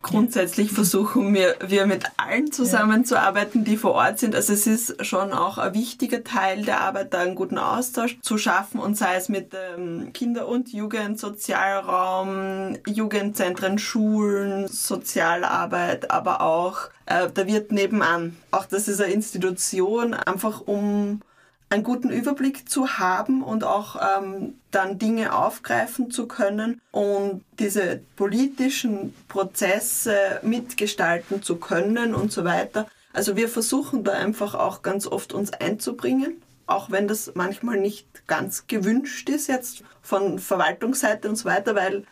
Grundsätzlich 0.00 0.70
versuchen 0.70 1.34
wir, 1.34 1.56
wir 1.66 1.84
mit 1.86 2.04
allen 2.18 2.52
zusammenzuarbeiten, 2.52 3.64
die 3.64 3.76
vor 3.76 3.94
Ort 3.94 4.20
sind. 4.20 4.36
Also 4.36 4.52
es 4.52 4.68
ist 4.68 5.04
schon 5.04 5.32
auch 5.32 5.58
ein 5.58 5.74
wichtiger 5.74 6.22
Teil 6.22 6.64
der 6.64 6.82
Arbeit, 6.82 7.12
da 7.12 7.18
einen 7.18 7.34
guten 7.34 7.58
Austausch 7.58 8.16
zu 8.22 8.38
schaffen 8.38 8.78
und 8.78 8.96
sei 8.96 9.16
es 9.16 9.28
mit 9.28 9.52
dem 9.52 10.12
Kinder- 10.12 10.46
und 10.46 10.72
Jugendsozialraum, 10.72 12.76
Jugendzentren, 12.86 13.78
Schulen, 13.78 14.68
Sozialarbeit, 14.68 16.12
aber 16.12 16.42
auch 16.42 16.78
äh, 17.06 17.28
da 17.34 17.48
wird 17.48 17.72
nebenan. 17.72 18.36
Auch 18.52 18.66
das 18.66 18.86
ist 18.86 19.00
eine 19.00 19.12
Institution, 19.12 20.14
einfach 20.14 20.60
um 20.60 21.22
einen 21.70 21.82
guten 21.82 22.10
Überblick 22.10 22.68
zu 22.68 22.98
haben 22.98 23.42
und 23.42 23.64
auch 23.64 23.96
ähm, 23.96 24.54
dann 24.70 24.98
Dinge 24.98 25.34
aufgreifen 25.34 26.10
zu 26.10 26.26
können 26.26 26.80
und 26.90 27.44
diese 27.58 28.00
politischen 28.16 29.14
Prozesse 29.28 30.40
mitgestalten 30.42 31.42
zu 31.42 31.56
können 31.56 32.14
und 32.14 32.32
so 32.32 32.44
weiter. 32.44 32.86
Also 33.12 33.36
wir 33.36 33.48
versuchen 33.48 34.04
da 34.04 34.12
einfach 34.12 34.54
auch 34.54 34.82
ganz 34.82 35.06
oft 35.06 35.32
uns 35.32 35.52
einzubringen, 35.52 36.42
auch 36.66 36.90
wenn 36.90 37.08
das 37.08 37.32
manchmal 37.34 37.78
nicht 37.78 38.26
ganz 38.26 38.66
gewünscht 38.66 39.28
ist 39.28 39.46
jetzt 39.46 39.82
von 40.02 40.38
Verwaltungsseite 40.38 41.28
und 41.28 41.36
so 41.36 41.46
weiter, 41.46 41.74
weil, 41.74 42.04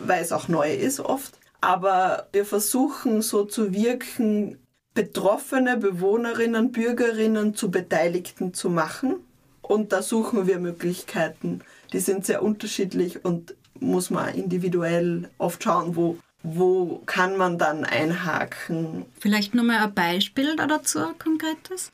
weil 0.00 0.22
es 0.22 0.32
auch 0.32 0.48
neu 0.48 0.72
ist 0.72 1.00
oft. 1.00 1.38
Aber 1.60 2.28
wir 2.32 2.44
versuchen 2.44 3.22
so 3.22 3.44
zu 3.44 3.72
wirken, 3.72 4.58
betroffene 4.94 5.76
Bewohnerinnen, 5.76 6.72
Bürgerinnen 6.72 7.54
zu 7.54 7.70
Beteiligten 7.70 8.54
zu 8.54 8.70
machen. 8.70 9.16
Und 9.60 9.92
da 9.92 10.02
suchen 10.02 10.46
wir 10.46 10.58
Möglichkeiten. 10.58 11.60
Die 11.92 12.00
sind 12.00 12.24
sehr 12.24 12.42
unterschiedlich 12.42 13.24
und 13.24 13.54
muss 13.80 14.10
man 14.10 14.34
individuell 14.34 15.28
oft 15.38 15.62
schauen, 15.62 15.96
wo, 15.96 16.16
wo 16.42 17.02
kann 17.06 17.36
man 17.36 17.58
dann 17.58 17.84
einhaken. 17.84 19.04
Vielleicht 19.18 19.54
nur 19.54 19.64
mal 19.64 19.82
ein 19.82 19.94
Beispiel 19.94 20.54
dazu, 20.56 21.00
ein 21.00 21.18
konkretes. 21.18 21.90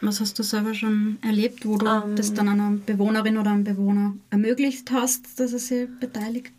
Was 0.00 0.20
hast 0.20 0.38
du 0.38 0.42
selber 0.42 0.74
schon 0.74 1.18
erlebt, 1.22 1.66
wo 1.66 1.78
du 1.78 1.86
um, 1.86 2.10
ähm. 2.10 2.16
das 2.16 2.34
dann 2.34 2.48
einer 2.48 2.78
Bewohnerin 2.84 3.38
oder 3.38 3.50
einem 3.50 3.64
Bewohner 3.64 4.14
ermöglicht 4.30 4.90
hast, 4.90 5.38
dass 5.38 5.52
er 5.52 5.58
sich 5.58 5.88
beteiligt? 6.00 6.52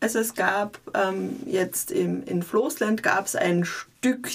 Also 0.00 0.18
es 0.18 0.34
gab 0.34 0.80
ähm, 0.94 1.36
jetzt 1.46 1.90
im, 1.90 2.24
in 2.24 2.42
Floßland 2.42 3.02
gab 3.02 3.26
es 3.26 3.36
ein 3.36 3.64
Stück, 3.64 3.91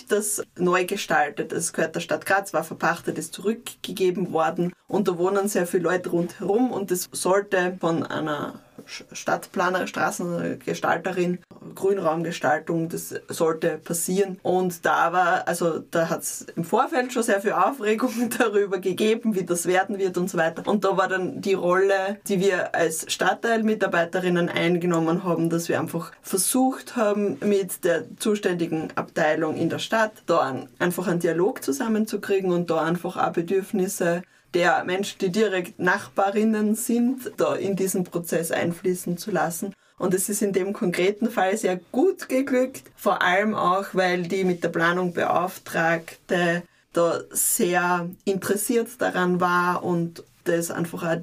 das 0.07 0.41
neu 0.57 0.85
gestaltet 0.85 1.51
ist. 1.51 1.73
Gehört 1.73 1.95
der 1.95 1.99
Stadt 1.99 2.25
Graz, 2.25 2.53
war 2.53 2.63
verpachtet, 2.63 3.17
ist 3.17 3.33
zurückgegeben 3.33 4.31
worden 4.31 4.73
und 4.87 5.07
da 5.07 5.17
wohnen 5.17 5.47
sehr 5.47 5.67
viele 5.67 5.83
Leute 5.83 6.09
rundherum 6.09 6.71
und 6.71 6.91
es 6.91 7.09
sollte 7.11 7.77
von 7.79 8.03
einer 8.03 8.61
Stadtplaner, 8.85 9.87
Straßengestalterin, 9.87 11.39
Grünraumgestaltung, 11.75 12.89
das 12.89 13.13
sollte 13.27 13.77
passieren. 13.77 14.39
Und 14.43 14.85
da 14.85 15.11
war, 15.11 15.47
also 15.47 15.79
da 15.79 16.09
hat 16.09 16.21
es 16.21 16.45
im 16.55 16.63
Vorfeld 16.63 17.13
schon 17.13 17.23
sehr 17.23 17.41
viel 17.41 17.51
Aufregung 17.51 18.29
darüber 18.37 18.79
gegeben, 18.79 19.35
wie 19.35 19.43
das 19.43 19.65
werden 19.65 19.97
wird 19.97 20.17
und 20.17 20.29
so 20.29 20.37
weiter. 20.37 20.67
Und 20.67 20.85
da 20.85 20.97
war 20.97 21.07
dann 21.07 21.41
die 21.41 21.53
Rolle, 21.53 22.19
die 22.27 22.39
wir 22.39 22.73
als 22.75 23.11
Stadtteilmitarbeiterinnen 23.11 24.49
eingenommen 24.49 25.23
haben, 25.23 25.49
dass 25.49 25.69
wir 25.69 25.79
einfach 25.79 26.11
versucht 26.21 26.95
haben, 26.95 27.37
mit 27.41 27.83
der 27.83 28.05
zuständigen 28.17 28.89
Abteilung 28.95 29.56
in 29.57 29.69
der 29.69 29.79
Stadt 29.79 30.13
da 30.25 30.65
einfach 30.79 31.07
einen 31.07 31.19
Dialog 31.19 31.63
zusammenzukriegen 31.63 32.51
und 32.51 32.69
da 32.69 32.83
einfach 32.83 33.17
auch 33.17 33.33
Bedürfnisse 33.33 34.23
der 34.53 34.83
Menschen, 34.85 35.19
die 35.19 35.31
direkt 35.31 35.79
Nachbarinnen 35.79 36.75
sind, 36.75 37.31
da 37.37 37.55
in 37.55 37.75
diesen 37.75 38.03
Prozess 38.03 38.51
einfließen 38.51 39.17
zu 39.17 39.31
lassen. 39.31 39.73
Und 39.97 40.13
es 40.13 40.29
ist 40.29 40.41
in 40.41 40.53
dem 40.53 40.73
konkreten 40.73 41.29
Fall 41.29 41.57
sehr 41.57 41.79
gut 41.91 42.29
geglückt, 42.29 42.83
vor 42.95 43.21
allem 43.21 43.55
auch, 43.55 43.87
weil 43.93 44.23
die 44.23 44.43
mit 44.43 44.63
der 44.63 44.69
Planung 44.69 45.13
Beauftragte 45.13 46.63
da 46.93 47.21
sehr 47.31 48.09
interessiert 48.25 48.89
daran 48.99 49.41
war 49.41 49.83
und 49.83 50.23
das 50.43 50.71
einfach 50.71 51.03
auch 51.03 51.17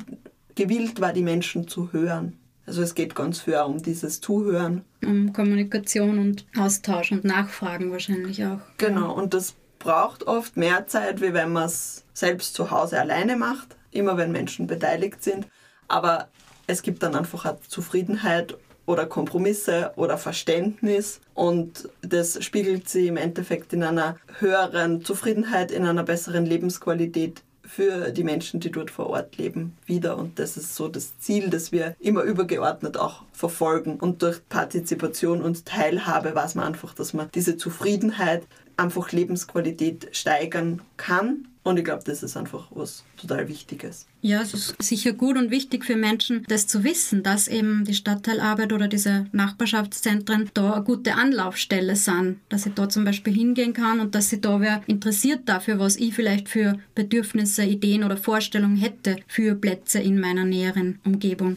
gewillt 0.54 1.00
war, 1.00 1.12
die 1.12 1.22
Menschen 1.22 1.68
zu 1.68 1.92
hören. 1.92 2.38
Also 2.66 2.82
es 2.82 2.94
geht 2.94 3.14
ganz 3.14 3.40
viel 3.40 3.56
um 3.56 3.82
dieses 3.82 4.20
Zuhören. 4.20 4.84
Um 5.02 5.32
Kommunikation 5.32 6.18
und 6.18 6.46
Austausch 6.58 7.12
und 7.12 7.24
Nachfragen 7.24 7.92
wahrscheinlich 7.92 8.44
auch. 8.44 8.60
Genau, 8.78 9.12
und 9.12 9.34
das 9.34 9.54
braucht 9.78 10.26
oft 10.26 10.56
mehr 10.56 10.86
Zeit, 10.86 11.20
wie 11.20 11.34
wenn 11.34 11.52
man 11.52 11.66
es 11.66 12.04
selbst 12.14 12.54
zu 12.54 12.70
Hause 12.70 12.98
alleine 12.98 13.36
macht, 13.36 13.76
immer 13.90 14.16
wenn 14.16 14.32
Menschen 14.32 14.66
beteiligt 14.66 15.22
sind. 15.22 15.46
Aber 15.88 16.28
es 16.66 16.80
gibt 16.80 17.02
dann 17.02 17.14
einfach 17.14 17.44
eine 17.44 17.58
Zufriedenheit 17.68 18.56
oder 18.86 19.06
Kompromisse 19.06 19.92
oder 19.96 20.18
Verständnis 20.18 21.20
und 21.34 21.88
das 22.02 22.42
spiegelt 22.44 22.88
sich 22.88 23.06
im 23.06 23.16
Endeffekt 23.16 23.72
in 23.72 23.82
einer 23.82 24.16
höheren 24.38 25.04
Zufriedenheit, 25.04 25.70
in 25.70 25.86
einer 25.86 26.02
besseren 26.02 26.44
Lebensqualität 26.44 27.42
für 27.74 28.12
die 28.12 28.22
Menschen, 28.22 28.60
die 28.60 28.70
dort 28.70 28.88
vor 28.88 29.08
Ort 29.08 29.36
leben, 29.36 29.76
wieder. 29.84 30.16
Und 30.16 30.38
das 30.38 30.56
ist 30.56 30.76
so 30.76 30.86
das 30.86 31.18
Ziel, 31.18 31.50
das 31.50 31.72
wir 31.72 31.96
immer 31.98 32.22
übergeordnet 32.22 32.96
auch 32.96 33.22
verfolgen. 33.32 33.96
Und 33.96 34.22
durch 34.22 34.40
Partizipation 34.48 35.42
und 35.42 35.66
Teilhabe 35.66 36.36
weiß 36.36 36.54
man 36.54 36.66
einfach, 36.66 36.94
dass 36.94 37.14
man 37.14 37.28
diese 37.34 37.56
Zufriedenheit 37.56 38.46
einfach 38.76 39.10
Lebensqualität 39.10 40.08
steigern 40.12 40.82
kann 40.96 41.48
Und 41.64 41.78
ich 41.78 41.84
glaube, 41.84 42.02
das 42.04 42.22
ist 42.22 42.36
einfach 42.36 42.68
was 42.74 43.04
total 43.16 43.48
Wichtiges. 43.48 44.06
Ja, 44.20 44.42
es 44.42 44.52
ist 44.52 44.82
sicher 44.82 45.14
gut 45.14 45.38
und 45.38 45.50
wichtig 45.50 45.86
für 45.86 45.96
Menschen, 45.96 46.44
das 46.46 46.66
zu 46.66 46.84
wissen, 46.84 47.22
dass 47.22 47.48
eben 47.48 47.86
die 47.86 47.94
Stadtteilarbeit 47.94 48.74
oder 48.74 48.86
diese 48.86 49.26
Nachbarschaftszentren 49.32 50.50
da 50.52 50.74
eine 50.74 50.84
gute 50.84 51.14
Anlaufstelle 51.14 51.96
sind, 51.96 52.38
dass 52.50 52.66
ich 52.66 52.74
da 52.74 52.90
zum 52.90 53.06
Beispiel 53.06 53.32
hingehen 53.32 53.72
kann 53.72 54.00
und 54.00 54.14
dass 54.14 54.28
sich 54.28 54.42
da 54.42 54.60
wer 54.60 54.82
interessiert 54.86 55.40
dafür, 55.46 55.78
was 55.78 55.96
ich 55.96 56.12
vielleicht 56.12 56.50
für 56.50 56.78
Bedürfnisse, 56.94 57.64
Ideen 57.64 58.04
oder 58.04 58.18
Vorstellungen 58.18 58.76
hätte 58.76 59.16
für 59.26 59.54
Plätze 59.54 60.00
in 60.00 60.20
meiner 60.20 60.44
näheren 60.44 60.98
Umgebung. 61.02 61.56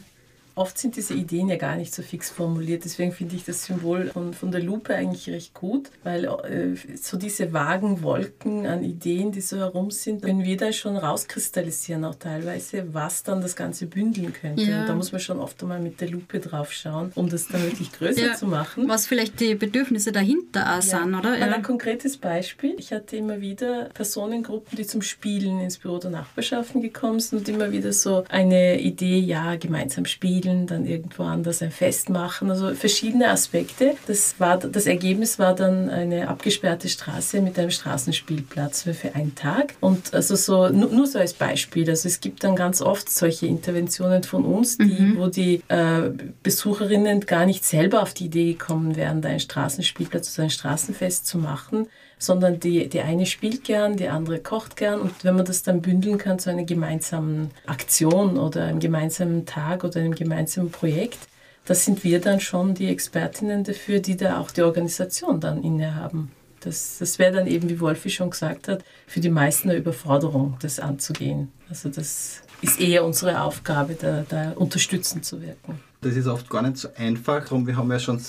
Oft 0.57 0.77
sind 0.79 0.95
diese 0.95 1.13
Ideen 1.13 1.49
ja 1.49 1.55
gar 1.55 1.75
nicht 1.75 1.93
so 1.93 2.01
fix 2.01 2.31
formuliert. 2.31 2.83
Deswegen 2.83 3.11
finde 3.11 3.35
ich 3.35 3.45
das 3.45 3.65
Symbol 3.65 4.07
von, 4.07 4.33
von 4.33 4.51
der 4.51 4.61
Lupe 4.61 4.95
eigentlich 4.95 5.29
recht 5.29 5.53
gut, 5.53 5.91
weil 6.03 6.25
äh, 6.25 6.75
so 6.95 7.15
diese 7.15 7.53
vagen 7.53 8.01
Wolken 8.01 8.65
an 8.65 8.83
Ideen, 8.83 9.31
die 9.31 9.41
so 9.41 9.57
herum 9.57 9.91
sind, 9.91 10.23
können 10.23 10.43
wir 10.43 10.57
dann 10.57 10.73
schon 10.73 10.97
rauskristallisieren, 10.97 12.03
auch 12.05 12.15
teilweise, 12.15 12.91
was 12.91 13.21
dann 13.21 13.41
das 13.41 13.55
Ganze 13.55 13.85
bündeln 13.85 14.33
könnte. 14.33 14.63
Ja. 14.63 14.81
Und 14.81 14.89
da 14.89 14.95
muss 14.95 15.11
man 15.11 15.21
schon 15.21 15.39
oft 15.39 15.61
einmal 15.61 15.79
mit 15.79 16.01
der 16.01 16.09
Lupe 16.09 16.39
drauf 16.39 16.71
schauen, 16.71 17.11
um 17.13 17.29
das 17.29 17.47
dann 17.47 17.61
wirklich 17.61 17.91
größer 17.91 18.25
ja, 18.25 18.33
zu 18.33 18.47
machen. 18.47 18.87
Was 18.87 19.05
vielleicht 19.05 19.39
die 19.39 19.53
Bedürfnisse 19.53 20.11
dahinter 20.11 20.63
auch 20.63 20.75
ja. 20.77 20.81
sind, 20.81 21.13
oder? 21.13 21.37
Ja. 21.37 21.51
Ein 21.51 21.61
konkretes 21.61 22.17
Beispiel. 22.17 22.73
Ich 22.79 22.91
hatte 22.91 23.15
immer 23.15 23.41
wieder 23.41 23.89
Personengruppen, 23.93 24.75
die 24.75 24.87
zum 24.87 25.03
Spielen 25.03 25.59
ins 25.59 25.77
Büro 25.77 25.99
der 25.99 26.09
Nachbarschaften 26.09 26.81
gekommen 26.81 27.19
sind 27.19 27.39
und 27.39 27.49
immer 27.49 27.71
wieder 27.71 27.93
so 27.93 28.23
eine 28.29 28.81
Idee, 28.81 29.19
ja, 29.19 29.55
gemeinsam 29.55 30.05
spielen 30.05 30.46
spielen, 30.47 30.67
dann 30.67 30.85
irgendwo 30.85 31.23
anders 31.23 31.61
ein 31.61 31.71
Fest 31.71 32.09
machen, 32.09 32.49
also 32.49 32.73
verschiedene 32.73 33.29
Aspekte. 33.29 33.95
Das, 34.07 34.39
war, 34.39 34.57
das 34.57 34.85
Ergebnis 34.85 35.39
war 35.39 35.55
dann 35.55 35.89
eine 35.89 36.27
abgesperrte 36.27 36.89
Straße 36.89 37.41
mit 37.41 37.57
einem 37.59 37.71
Straßenspielplatz 37.71 38.83
für, 38.83 38.93
für 38.93 39.15
einen 39.15 39.35
Tag. 39.35 39.75
Und 39.79 40.13
also 40.13 40.35
so, 40.35 40.69
nur, 40.69 40.89
nur, 40.89 41.07
so 41.07 41.19
als 41.19 41.33
Beispiel, 41.33 41.89
also 41.89 42.07
es 42.07 42.19
gibt 42.19 42.43
dann 42.43 42.55
ganz 42.55 42.81
oft 42.81 43.09
solche 43.09 43.47
Interventionen 43.47 44.23
von 44.23 44.45
uns, 44.45 44.77
die, 44.77 44.85
mhm. 44.85 45.17
wo 45.17 45.27
die 45.27 45.61
äh, 45.67 46.09
Besucherinnen 46.43 47.21
gar 47.21 47.45
nicht 47.45 47.65
selber 47.65 48.01
auf 48.01 48.13
die 48.13 48.25
Idee 48.25 48.53
gekommen 48.53 48.95
wären, 48.95 49.21
da 49.21 49.29
einen 49.29 49.39
Straßenspielplatz 49.39 50.37
oder 50.37 50.45
ein 50.45 50.49
Straßenfest 50.49 51.27
zu 51.27 51.37
machen, 51.37 51.87
sondern 52.19 52.59
die, 52.59 52.87
die 52.89 53.01
eine 53.01 53.25
spielt 53.25 53.63
gern, 53.63 53.97
die 53.97 54.09
andere 54.09 54.39
kocht 54.39 54.75
gern 54.75 54.99
und 54.99 55.23
wenn 55.23 55.35
man 55.35 55.45
das 55.45 55.63
dann 55.63 55.81
bündeln 55.81 56.17
kann 56.17 56.39
zu 56.39 56.49
einer 56.49 56.63
gemeinsamen 56.63 57.51
Aktion 57.65 58.37
oder 58.37 58.63
einem 58.63 58.79
gemeinsamen 58.79 59.45
Tag 59.45 59.83
oder 59.83 59.99
einem 59.99 60.15
gemeinsamen 60.15 60.71
Projekt, 60.71 61.19
da 61.65 61.75
sind 61.75 62.03
wir 62.03 62.21
dann 62.21 62.39
schon 62.39 62.73
die 62.73 62.87
Expertinnen 62.87 63.63
dafür, 63.63 63.99
die 63.99 64.17
da 64.17 64.39
auch 64.39 64.51
die 64.51 64.63
Organisation 64.63 65.39
dann 65.39 65.63
innehaben. 65.63 66.31
Das, 66.61 66.97
das 66.97 67.19
wäre 67.19 67.33
dann 67.33 67.47
eben, 67.47 67.69
wie 67.69 67.79
Wolfi 67.79 68.09
schon 68.09 68.31
gesagt 68.31 68.67
hat, 68.67 68.83
für 69.05 69.19
die 69.19 69.29
meisten 69.29 69.69
eine 69.69 69.77
Überforderung, 69.77 70.57
das 70.61 70.79
anzugehen. 70.79 71.51
Also 71.69 71.89
das 71.89 72.41
ist 72.61 72.79
eher 72.79 73.05
unsere 73.05 73.41
Aufgabe, 73.41 73.95
da, 73.95 74.25
da 74.27 74.51
unterstützend 74.51 75.25
zu 75.25 75.41
wirken. 75.41 75.79
Das 76.01 76.15
ist 76.15 76.27
oft 76.27 76.49
gar 76.49 76.61
nicht 76.61 76.77
so 76.77 76.89
einfach. 76.95 77.43
Darum, 77.43 77.67
wir 77.67 77.75
haben 77.75 77.91
ja 77.91 77.99
schon 77.99 78.21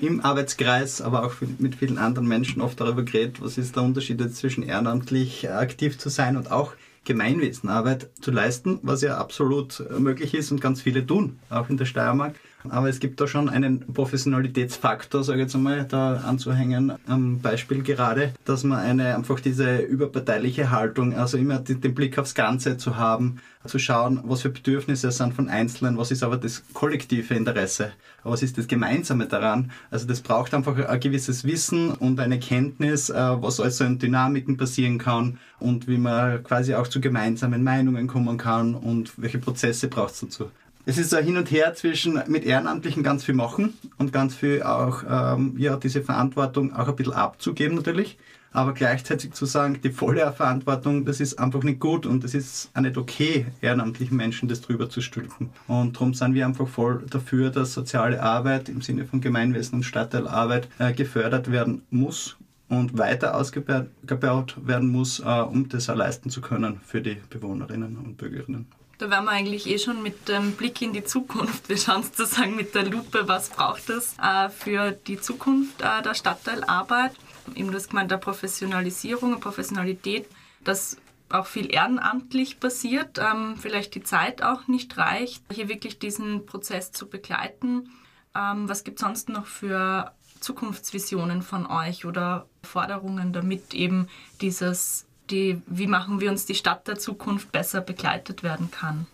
im 0.00 0.20
Arbeitskreis, 0.20 1.00
aber 1.00 1.24
auch 1.24 1.34
mit 1.58 1.74
vielen 1.76 1.98
anderen 1.98 2.28
Menschen 2.28 2.62
oft 2.62 2.80
darüber 2.80 3.02
geredet, 3.02 3.40
was 3.40 3.58
ist 3.58 3.76
der 3.76 3.82
Unterschied 3.82 4.20
zwischen 4.34 4.62
ehrenamtlich 4.62 5.50
aktiv 5.50 5.98
zu 5.98 6.08
sein 6.08 6.36
und 6.36 6.50
auch 6.50 6.72
Gemeinwesenarbeit 7.04 8.10
zu 8.20 8.30
leisten, 8.30 8.80
was 8.82 9.02
ja 9.02 9.16
absolut 9.16 9.82
möglich 9.98 10.34
ist 10.34 10.52
und 10.52 10.60
ganz 10.60 10.82
viele 10.82 11.06
tun, 11.06 11.38
auch 11.48 11.70
in 11.70 11.76
der 11.76 11.86
Steiermark. 11.86 12.34
Aber 12.70 12.88
es 12.88 13.00
gibt 13.00 13.20
da 13.20 13.26
schon 13.26 13.48
einen 13.48 13.80
Professionalitätsfaktor, 13.92 15.24
sage 15.24 15.38
ich 15.38 15.44
jetzt 15.44 15.54
einmal, 15.54 15.84
da 15.84 16.14
anzuhängen. 16.16 16.92
Am 17.06 17.40
Beispiel 17.40 17.82
gerade, 17.82 18.32
dass 18.44 18.64
man 18.64 18.78
eine 18.78 19.16
einfach 19.16 19.40
diese 19.40 19.78
überparteiliche 19.78 20.70
Haltung, 20.70 21.14
also 21.14 21.38
immer 21.38 21.58
den 21.58 21.94
Blick 21.94 22.18
aufs 22.18 22.34
Ganze 22.34 22.76
zu 22.76 22.96
haben, 22.96 23.40
zu 23.68 23.78
schauen, 23.78 24.20
was 24.24 24.42
für 24.42 24.50
Bedürfnisse 24.50 25.10
sind 25.10 25.34
von 25.34 25.48
Einzelnen, 25.48 25.98
was 25.98 26.10
ist 26.10 26.22
aber 26.22 26.36
das 26.36 26.62
kollektive 26.72 27.34
Interesse, 27.34 27.92
was 28.22 28.42
ist 28.42 28.58
das 28.58 28.66
Gemeinsame 28.66 29.26
daran. 29.26 29.70
Also 29.90 30.06
das 30.06 30.20
braucht 30.20 30.54
einfach 30.54 30.76
ein 30.76 31.00
gewisses 31.00 31.44
Wissen 31.44 31.90
und 31.90 32.18
eine 32.20 32.38
Kenntnis, 32.38 33.10
äh, 33.10 33.14
was 33.14 33.60
alles 33.60 33.78
so 33.78 33.84
in 33.84 33.98
Dynamiken 33.98 34.56
passieren 34.56 34.98
kann 34.98 35.38
und 35.58 35.88
wie 35.88 35.98
man 35.98 36.42
quasi 36.42 36.74
auch 36.74 36.88
zu 36.88 37.00
gemeinsamen 37.00 37.62
Meinungen 37.62 38.06
kommen 38.06 38.38
kann 38.38 38.74
und 38.74 39.12
welche 39.20 39.38
Prozesse 39.38 39.88
braucht 39.88 40.14
es 40.14 40.20
dazu 40.20 40.50
es 40.88 40.96
ist 40.96 41.12
ein 41.12 41.22
Hin 41.22 41.36
und 41.36 41.50
Her 41.50 41.74
zwischen 41.74 42.18
mit 42.28 42.44
Ehrenamtlichen 42.44 43.02
ganz 43.02 43.22
viel 43.22 43.34
machen 43.34 43.74
und 43.98 44.10
ganz 44.10 44.34
viel 44.34 44.62
auch 44.62 45.02
ähm, 45.06 45.54
ja, 45.58 45.76
diese 45.76 46.00
Verantwortung 46.00 46.72
auch 46.72 46.88
ein 46.88 46.96
bisschen 46.96 47.12
abzugeben 47.12 47.76
natürlich. 47.76 48.16
Aber 48.52 48.72
gleichzeitig 48.72 49.34
zu 49.34 49.44
sagen, 49.44 49.80
die 49.84 49.90
volle 49.90 50.32
Verantwortung, 50.32 51.04
das 51.04 51.20
ist 51.20 51.38
einfach 51.38 51.62
nicht 51.62 51.78
gut 51.78 52.06
und 52.06 52.24
es 52.24 52.32
ist 52.32 52.70
auch 52.72 52.80
nicht 52.80 52.96
okay, 52.96 53.44
ehrenamtlichen 53.60 54.16
Menschen 54.16 54.48
das 54.48 54.62
drüber 54.62 54.88
zu 54.88 55.02
stülpen. 55.02 55.50
Und 55.66 55.96
darum 55.96 56.14
sind 56.14 56.32
wir 56.32 56.46
einfach 56.46 56.66
voll 56.66 57.04
dafür, 57.10 57.50
dass 57.50 57.74
soziale 57.74 58.22
Arbeit 58.22 58.70
im 58.70 58.80
Sinne 58.80 59.04
von 59.04 59.20
Gemeinwesen 59.20 59.74
und 59.74 59.82
Stadtteilarbeit 59.82 60.68
äh, 60.78 60.94
gefördert 60.94 61.52
werden 61.52 61.82
muss 61.90 62.38
und 62.70 62.96
weiter 62.96 63.36
ausgebaut 63.36 64.56
werden 64.64 64.88
muss, 64.88 65.20
äh, 65.20 65.24
um 65.24 65.68
das 65.68 65.90
auch 65.90 65.96
leisten 65.96 66.30
zu 66.30 66.40
können 66.40 66.80
für 66.82 67.02
die 67.02 67.18
Bewohnerinnen 67.28 67.98
und 67.98 68.16
Bürgerinnen. 68.16 68.77
Da 68.98 69.08
wären 69.10 69.26
wir 69.26 69.30
eigentlich 69.30 69.68
eh 69.68 69.78
schon 69.78 70.02
mit 70.02 70.28
dem 70.28 70.52
Blick 70.52 70.82
in 70.82 70.92
die 70.92 71.04
Zukunft. 71.04 71.68
Wir 71.68 71.78
schauen 71.78 72.02
sozusagen 72.02 72.56
mit 72.56 72.74
der 72.74 72.84
Lupe, 72.84 73.28
was 73.28 73.48
braucht 73.48 73.88
es 73.90 74.16
äh, 74.20 74.48
für 74.48 74.90
die 74.90 75.20
Zukunft 75.20 75.80
äh, 75.80 76.02
der 76.02 76.14
Stadtteilarbeit. 76.14 77.12
Eben 77.54 77.70
das 77.70 77.88
gemeint 77.88 78.10
der 78.10 78.16
Professionalisierung, 78.16 79.30
der 79.30 79.38
Professionalität, 79.38 80.26
dass 80.64 80.96
auch 81.30 81.46
viel 81.46 81.72
ehrenamtlich 81.72 82.58
passiert, 82.58 83.18
ähm, 83.18 83.56
vielleicht 83.56 83.94
die 83.94 84.02
Zeit 84.02 84.42
auch 84.42 84.66
nicht 84.66 84.96
reicht, 84.96 85.44
hier 85.52 85.68
wirklich 85.68 86.00
diesen 86.00 86.44
Prozess 86.46 86.90
zu 86.90 87.08
begleiten. 87.08 87.90
Ähm, 88.34 88.68
was 88.68 88.82
gibt 88.82 88.98
es 88.98 89.02
sonst 89.02 89.28
noch 89.28 89.46
für 89.46 90.12
Zukunftsvisionen 90.40 91.42
von 91.42 91.66
euch 91.66 92.04
oder 92.04 92.46
Forderungen, 92.62 93.32
damit 93.32 93.74
eben 93.74 94.08
dieses 94.40 95.07
die, 95.30 95.60
wie 95.66 95.86
machen 95.86 96.20
wir 96.20 96.30
uns 96.30 96.46
die 96.46 96.54
Stadt 96.54 96.88
der 96.88 96.98
Zukunft 96.98 97.52
besser 97.52 97.80
begleitet 97.80 98.42
werden 98.42 98.70
kann? 98.70 99.06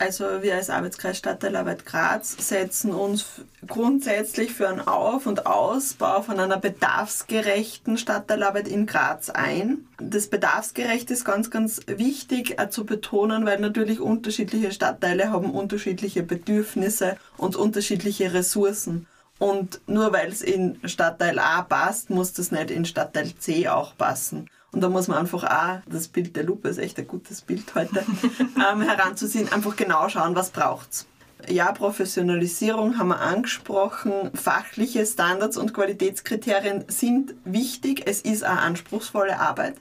Also 0.00 0.42
wir 0.42 0.54
als 0.54 0.70
Arbeitskreis 0.70 1.18
Stadtteilarbeit 1.18 1.84
Graz 1.84 2.36
setzen 2.38 2.94
uns 2.94 3.42
grundsätzlich 3.66 4.52
für 4.52 4.68
einen 4.68 4.86
Auf- 4.86 5.26
und 5.26 5.46
Ausbau 5.46 6.22
von 6.22 6.38
einer 6.38 6.58
bedarfsgerechten 6.58 7.98
Stadtteilarbeit 7.98 8.68
in 8.68 8.86
Graz 8.86 9.28
ein. 9.28 9.88
Das 9.98 10.28
Bedarfsgerecht 10.28 11.10
ist 11.10 11.24
ganz, 11.24 11.50
ganz 11.50 11.80
wichtig 11.88 12.60
äh, 12.60 12.70
zu 12.70 12.86
betonen, 12.86 13.44
weil 13.44 13.58
natürlich 13.58 13.98
unterschiedliche 13.98 14.70
Stadtteile 14.70 15.32
haben 15.32 15.50
unterschiedliche 15.50 16.22
Bedürfnisse 16.22 17.16
und 17.36 17.56
unterschiedliche 17.56 18.32
Ressourcen. 18.32 19.08
Und 19.40 19.80
nur 19.88 20.12
weil 20.12 20.28
es 20.28 20.42
in 20.42 20.78
Stadtteil 20.84 21.40
A 21.40 21.62
passt, 21.62 22.10
muss 22.10 22.32
das 22.32 22.52
nicht 22.52 22.70
in 22.70 22.84
Stadtteil 22.84 23.34
C 23.36 23.66
auch 23.66 23.96
passen. 23.96 24.48
Und 24.72 24.82
da 24.82 24.88
muss 24.88 25.08
man 25.08 25.18
einfach 25.18 25.44
auch, 25.44 25.80
das 25.90 26.08
Bild 26.08 26.36
der 26.36 26.44
Lupe 26.44 26.68
ist 26.68 26.78
echt 26.78 26.98
ein 26.98 27.08
gutes 27.08 27.40
Bild 27.40 27.74
heute, 27.74 28.04
ähm, 28.40 28.82
heranzuziehen, 28.82 29.50
einfach 29.50 29.76
genau 29.76 30.08
schauen, 30.08 30.34
was 30.34 30.50
braucht's. 30.50 31.06
Ja, 31.46 31.72
Professionalisierung 31.72 32.98
haben 32.98 33.08
wir 33.08 33.20
angesprochen. 33.20 34.30
Fachliche 34.34 35.06
Standards 35.06 35.56
und 35.56 35.72
Qualitätskriterien 35.72 36.84
sind 36.88 37.34
wichtig. 37.44 38.02
Es 38.06 38.20
ist 38.20 38.42
eine 38.42 38.60
anspruchsvolle 38.60 39.38
Arbeit. 39.38 39.76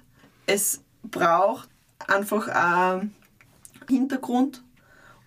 Es 0.45 0.81
braucht 1.03 1.67
einfach 2.07 2.47
einen 2.47 3.15
Hintergrund 3.89 4.63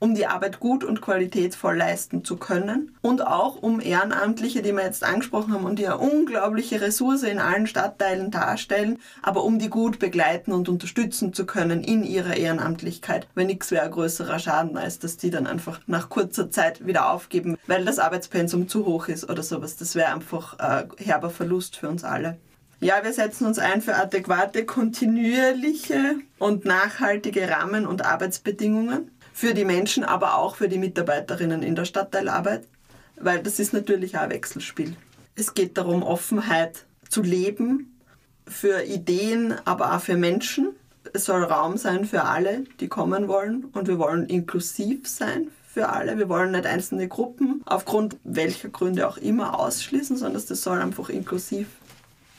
um 0.00 0.14
die 0.14 0.26
Arbeit 0.26 0.58
gut 0.58 0.82
und 0.82 1.00
qualitätsvoll 1.00 1.76
leisten 1.76 2.24
zu 2.24 2.36
können 2.36 2.96
und 3.02 3.26
auch 3.26 3.62
um 3.62 3.80
Ehrenamtliche, 3.80 4.62
die 4.62 4.72
wir 4.72 4.82
jetzt 4.82 5.04
angesprochen 5.04 5.52
haben 5.52 5.64
und 5.64 5.78
die 5.78 5.86
eine 5.86 5.98
unglaubliche 5.98 6.80
Ressource 6.80 7.22
in 7.22 7.38
allen 7.38 7.66
Stadtteilen 7.66 8.30
darstellen, 8.30 8.98
aber 9.22 9.44
um 9.44 9.58
die 9.58 9.68
gut 9.68 9.98
begleiten 9.98 10.52
und 10.52 10.68
unterstützen 10.68 11.32
zu 11.32 11.46
können 11.46 11.84
in 11.84 12.02
ihrer 12.02 12.36
Ehrenamtlichkeit. 12.36 13.28
Weil 13.34 13.46
nichts 13.46 13.70
wäre 13.70 13.84
ein 13.84 13.90
größerer 13.90 14.38
Schaden, 14.38 14.76
als 14.76 14.98
dass 14.98 15.18
die 15.18 15.30
dann 15.30 15.46
einfach 15.46 15.80
nach 15.86 16.08
kurzer 16.08 16.50
Zeit 16.50 16.86
wieder 16.86 17.10
aufgeben, 17.10 17.58
weil 17.66 17.84
das 17.84 17.98
Arbeitspensum 17.98 18.68
zu 18.68 18.86
hoch 18.86 19.08
ist 19.08 19.28
oder 19.28 19.42
sowas. 19.42 19.76
Das 19.76 19.94
wäre 19.94 20.12
einfach 20.12 20.58
ein 20.58 20.88
herber 20.96 21.30
Verlust 21.30 21.76
für 21.76 21.88
uns 21.88 22.04
alle. 22.04 22.38
Ja, 22.82 23.04
wir 23.04 23.12
setzen 23.12 23.46
uns 23.46 23.58
ein 23.58 23.82
für 23.82 23.94
adäquate, 23.94 24.64
kontinuierliche 24.64 26.16
und 26.38 26.64
nachhaltige 26.64 27.50
Rahmen- 27.50 27.86
und 27.86 28.06
Arbeitsbedingungen 28.06 29.10
für 29.40 29.54
die 29.54 29.64
Menschen, 29.64 30.04
aber 30.04 30.36
auch 30.36 30.56
für 30.56 30.68
die 30.68 30.76
Mitarbeiterinnen 30.76 31.62
in 31.62 31.74
der 31.74 31.86
Stadtteilarbeit, 31.86 32.64
weil 33.16 33.42
das 33.42 33.58
ist 33.58 33.72
natürlich 33.72 34.18
auch 34.18 34.20
ein 34.20 34.30
Wechselspiel. 34.30 34.94
Es 35.34 35.54
geht 35.54 35.78
darum, 35.78 36.02
Offenheit 36.02 36.84
zu 37.08 37.22
leben 37.22 37.98
für 38.46 38.82
Ideen, 38.82 39.54
aber 39.64 39.96
auch 39.96 40.00
für 40.02 40.18
Menschen. 40.18 40.76
Es 41.14 41.24
soll 41.24 41.42
Raum 41.42 41.78
sein 41.78 42.04
für 42.04 42.24
alle, 42.24 42.64
die 42.80 42.88
kommen 42.88 43.28
wollen 43.28 43.64
und 43.72 43.88
wir 43.88 43.98
wollen 43.98 44.26
inklusiv 44.26 45.08
sein 45.08 45.48
für 45.66 45.88
alle. 45.88 46.18
Wir 46.18 46.28
wollen 46.28 46.50
nicht 46.50 46.66
einzelne 46.66 47.08
Gruppen 47.08 47.62
aufgrund 47.64 48.18
welcher 48.24 48.68
Gründe 48.68 49.08
auch 49.08 49.16
immer 49.16 49.58
ausschließen, 49.58 50.18
sondern 50.18 50.44
das 50.46 50.62
soll 50.62 50.78
einfach 50.82 51.08
inklusiv 51.08 51.66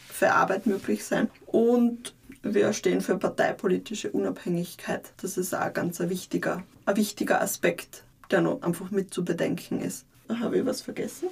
für 0.08 0.34
Arbeit 0.34 0.68
möglich 0.68 1.04
sein. 1.04 1.32
Und 1.48 2.14
wir 2.44 2.74
stehen 2.74 3.02
für 3.02 3.18
parteipolitische 3.18 4.12
Unabhängigkeit. 4.12 5.14
Das 5.20 5.38
ist 5.38 5.56
auch 5.56 5.74
ganz 5.74 6.00
ein 6.00 6.12
wichtiger, 6.12 6.62
ein 6.86 6.96
wichtiger 6.96 7.42
Aspekt, 7.42 8.04
der 8.32 8.42
noch 8.42 8.62
einfach 8.62 8.92
mit 8.92 9.14
zu 9.14 9.24
bedenken 9.24 9.80
ist. 9.80 10.06
Habe 10.30 10.60
ich 10.60 10.66
was 10.66 10.82
vergessen? 10.82 11.30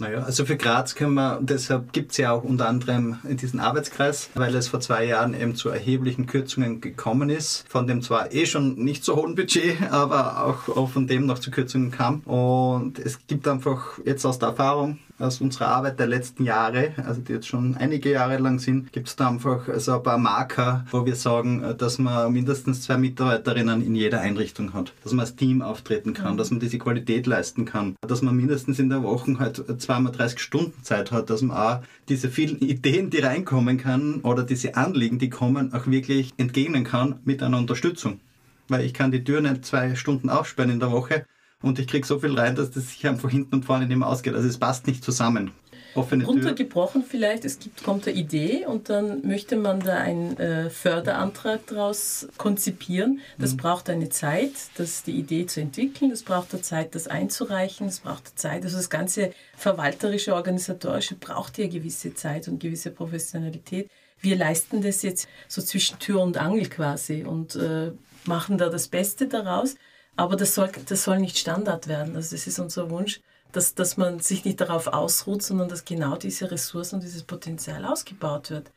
Naja, 0.00 0.22
also 0.22 0.46
für 0.46 0.56
Graz 0.56 0.94
können 0.94 1.12
wir, 1.12 1.40
deshalb 1.42 1.92
gibt 1.92 2.12
es 2.12 2.16
ja 2.16 2.32
auch 2.32 2.42
unter 2.42 2.66
anderem 2.66 3.18
diesen 3.24 3.60
Arbeitskreis, 3.60 4.30
weil 4.34 4.54
es 4.54 4.68
vor 4.68 4.80
zwei 4.80 5.04
Jahren 5.04 5.38
eben 5.38 5.54
zu 5.54 5.68
erheblichen 5.68 6.26
Kürzungen 6.26 6.80
gekommen 6.80 7.28
ist, 7.28 7.66
von 7.68 7.86
dem 7.86 8.00
zwar 8.00 8.32
eh 8.32 8.46
schon 8.46 8.76
nicht 8.76 9.04
so 9.04 9.16
hohen 9.16 9.34
Budget, 9.34 9.76
aber 9.90 10.42
auch 10.42 10.88
von 10.88 11.06
dem 11.06 11.26
noch 11.26 11.38
zu 11.38 11.50
Kürzungen 11.50 11.90
kam. 11.90 12.20
Und 12.20 12.98
es 12.98 13.26
gibt 13.26 13.46
einfach 13.46 13.98
jetzt 14.06 14.24
aus 14.24 14.38
der 14.38 14.50
Erfahrung, 14.50 14.98
aus 15.20 15.40
unserer 15.40 15.68
Arbeit 15.68 15.98
der 15.98 16.06
letzten 16.06 16.44
Jahre, 16.44 16.92
also 17.04 17.20
die 17.20 17.32
jetzt 17.32 17.46
schon 17.46 17.76
einige 17.76 18.10
Jahre 18.10 18.38
lang 18.38 18.58
sind, 18.58 18.92
gibt 18.92 19.08
es 19.08 19.16
da 19.16 19.28
einfach 19.28 19.68
so 19.76 19.94
ein 19.94 20.02
paar 20.02 20.18
Marker, 20.18 20.84
wo 20.90 21.04
wir 21.06 21.14
sagen, 21.14 21.74
dass 21.78 21.98
man 21.98 22.32
mindestens 22.32 22.82
zwei 22.82 22.96
Mitarbeiterinnen 22.96 23.82
in 23.82 23.94
jeder 23.94 24.20
Einrichtung 24.20 24.72
hat, 24.72 24.92
dass 25.02 25.12
man 25.12 25.20
als 25.20 25.36
Team 25.36 25.62
auftreten 25.62 26.14
kann, 26.14 26.34
mhm. 26.34 26.38
dass 26.38 26.50
man 26.50 26.60
diese 26.60 26.78
Qualität 26.78 27.26
leisten 27.26 27.64
kann, 27.64 27.96
dass 28.06 28.22
man 28.22 28.36
mindestens 28.36 28.78
in 28.78 28.88
der 28.88 29.02
Woche 29.02 29.38
halt 29.38 29.62
zweimal 29.80 30.12
30 30.12 30.40
Stunden 30.40 30.82
Zeit 30.82 31.12
hat, 31.12 31.30
dass 31.30 31.42
man 31.42 31.56
auch 31.56 31.80
diese 32.08 32.28
vielen 32.28 32.58
Ideen, 32.60 33.10
die 33.10 33.18
reinkommen 33.18 33.78
kann 33.78 34.20
oder 34.22 34.42
diese 34.42 34.76
Anliegen, 34.76 35.18
die 35.18 35.30
kommen, 35.30 35.72
auch 35.72 35.86
wirklich 35.86 36.32
entgegnen 36.36 36.84
kann 36.84 37.20
mit 37.24 37.42
einer 37.42 37.58
Unterstützung. 37.58 38.20
Weil 38.68 38.84
ich 38.84 38.94
kann 38.94 39.10
die 39.10 39.24
Tür 39.24 39.40
nicht 39.40 39.64
zwei 39.64 39.94
Stunden 39.94 40.30
aufsperren 40.30 40.70
in 40.70 40.80
der 40.80 40.92
Woche, 40.92 41.24
und 41.62 41.78
ich 41.78 41.86
kriege 41.86 42.06
so 42.06 42.18
viel 42.18 42.38
rein, 42.38 42.54
dass 42.56 42.70
das 42.70 42.90
sich 42.90 43.06
einfach 43.06 43.30
hinten 43.30 43.56
und 43.56 43.64
vorne 43.64 43.86
nicht 43.86 43.96
mehr 43.96 44.08
ausgeht. 44.08 44.34
Also 44.34 44.48
es 44.48 44.58
passt 44.58 44.86
nicht 44.86 45.04
zusammen. 45.04 45.52
Offene 45.94 46.24
Runtergebrochen 46.24 47.02
vielleicht, 47.02 47.44
es 47.44 47.58
gibt, 47.58 47.82
kommt 47.82 48.06
eine 48.06 48.16
Idee 48.16 48.64
und 48.64 48.88
dann 48.88 49.26
möchte 49.26 49.56
man 49.56 49.80
da 49.80 49.96
einen 49.96 50.36
äh, 50.36 50.70
Förderantrag 50.70 51.66
daraus 51.66 52.28
konzipieren. 52.36 53.20
Das 53.38 53.54
mhm. 53.54 53.56
braucht 53.56 53.90
eine 53.90 54.08
Zeit, 54.08 54.52
das, 54.76 55.02
die 55.02 55.12
Idee 55.12 55.46
zu 55.46 55.60
entwickeln, 55.60 56.10
das 56.10 56.22
braucht 56.22 56.52
eine 56.52 56.62
Zeit, 56.62 56.94
das 56.94 57.08
einzureichen, 57.08 57.88
das 57.88 58.00
braucht 58.00 58.38
Zeit. 58.38 58.62
Also 58.62 58.76
das 58.76 58.88
ganze 58.88 59.32
verwalterische, 59.56 60.34
organisatorische 60.34 61.16
braucht 61.16 61.58
ja 61.58 61.66
gewisse 61.66 62.14
Zeit 62.14 62.46
und 62.46 62.60
gewisse 62.60 62.92
Professionalität. 62.92 63.90
Wir 64.20 64.36
leisten 64.36 64.82
das 64.82 65.02
jetzt 65.02 65.28
so 65.48 65.60
zwischen 65.60 65.98
Tür 65.98 66.22
und 66.22 66.36
Angel 66.36 66.68
quasi 66.68 67.24
und 67.24 67.56
äh, 67.56 67.90
machen 68.26 68.58
da 68.58 68.68
das 68.68 68.86
Beste 68.86 69.26
daraus. 69.26 69.74
Aber 70.16 70.36
das 70.36 70.54
soll, 70.54 70.70
das 70.86 71.04
soll 71.04 71.18
nicht 71.18 71.38
Standard 71.38 71.88
werden. 71.88 72.16
Also 72.16 72.36
das 72.36 72.46
ist 72.46 72.58
unser 72.58 72.90
Wunsch, 72.90 73.20
dass, 73.52 73.74
dass 73.74 73.96
man 73.96 74.20
sich 74.20 74.44
nicht 74.44 74.60
darauf 74.60 74.86
ausruht, 74.86 75.42
sondern 75.42 75.68
dass 75.68 75.84
genau 75.84 76.16
diese 76.16 76.50
Ressourcen 76.50 76.96
und 76.96 77.04
dieses 77.04 77.22
Potenzial 77.22 77.84
ausgebaut 77.84 78.50
wird. 78.50 78.70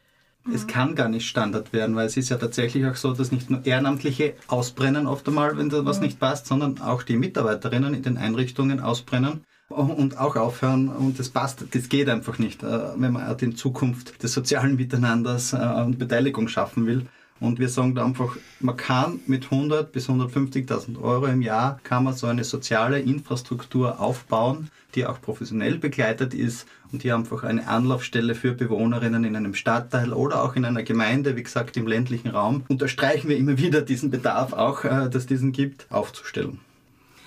Es 0.51 0.67
kann 0.67 0.93
gar 0.95 1.07
nicht 1.07 1.25
Standard 1.25 1.71
werden, 1.71 1.95
weil 1.95 2.05
es 2.05 2.17
ist 2.17 2.27
ja 2.29 2.37
tatsächlich 2.37 2.85
auch 2.85 2.95
so, 2.95 3.13
dass 3.13 3.31
nicht 3.31 3.49
nur 3.49 3.65
Ehrenamtliche 3.65 4.33
ausbrennen 4.47 5.07
oft 5.07 5.25
einmal, 5.27 5.57
wenn 5.57 5.69
da 5.69 5.85
was 5.85 5.97
mhm. 5.97 6.05
nicht 6.05 6.19
passt, 6.19 6.47
sondern 6.47 6.81
auch 6.81 7.03
die 7.03 7.15
Mitarbeiterinnen 7.15 7.93
in 7.93 8.03
den 8.03 8.17
Einrichtungen 8.17 8.81
ausbrennen 8.81 9.45
und 9.69 10.17
auch 10.17 10.35
aufhören 10.35 10.89
und 10.89 11.17
das 11.17 11.29
passt, 11.29 11.63
das 11.71 11.87
geht 11.87 12.09
einfach 12.09 12.39
nicht, 12.39 12.61
äh, 12.61 12.89
wenn 12.97 13.13
man 13.13 13.37
in 13.39 13.55
Zukunft 13.55 14.21
des 14.21 14.33
sozialen 14.33 14.75
Miteinanders 14.75 15.53
äh, 15.53 15.57
und 15.57 15.97
Beteiligung 15.97 16.47
schaffen 16.49 16.85
will. 16.85 17.07
Und 17.43 17.59
wir 17.59 17.67
sagen 17.67 17.93
da 17.93 18.05
einfach, 18.05 18.37
man 18.61 18.77
kann 18.77 19.19
mit 19.27 19.51
100 19.51 19.91
bis 19.91 20.07
150.000 20.07 21.01
Euro 21.01 21.25
im 21.25 21.41
Jahr 21.41 21.77
kann 21.83 22.05
man 22.05 22.13
so 22.13 22.27
eine 22.27 22.45
soziale 22.45 23.01
Infrastruktur 23.01 23.99
aufbauen, 23.99 24.69
die 24.95 25.05
auch 25.05 25.19
professionell 25.19 25.77
begleitet 25.77 26.33
ist 26.33 26.65
und 26.93 27.03
die 27.03 27.11
einfach 27.11 27.43
eine 27.43 27.67
Anlaufstelle 27.67 28.33
für 28.33 28.53
Bewohnerinnen 28.53 29.25
in 29.25 29.35
einem 29.35 29.55
Stadtteil 29.55 30.13
oder 30.13 30.41
auch 30.41 30.55
in 30.55 30.63
einer 30.63 30.83
Gemeinde, 30.83 31.35
wie 31.35 31.43
gesagt 31.43 31.75
im 31.75 31.85
ländlichen 31.85 32.29
Raum, 32.29 32.63
unterstreichen 32.69 33.27
wir 33.27 33.35
immer 33.35 33.57
wieder 33.57 33.81
diesen 33.81 34.09
Bedarf 34.09 34.53
auch, 34.53 34.85
äh, 34.85 35.09
dass 35.09 35.25
diesen 35.25 35.51
gibt, 35.51 35.91
aufzustellen. 35.91 36.61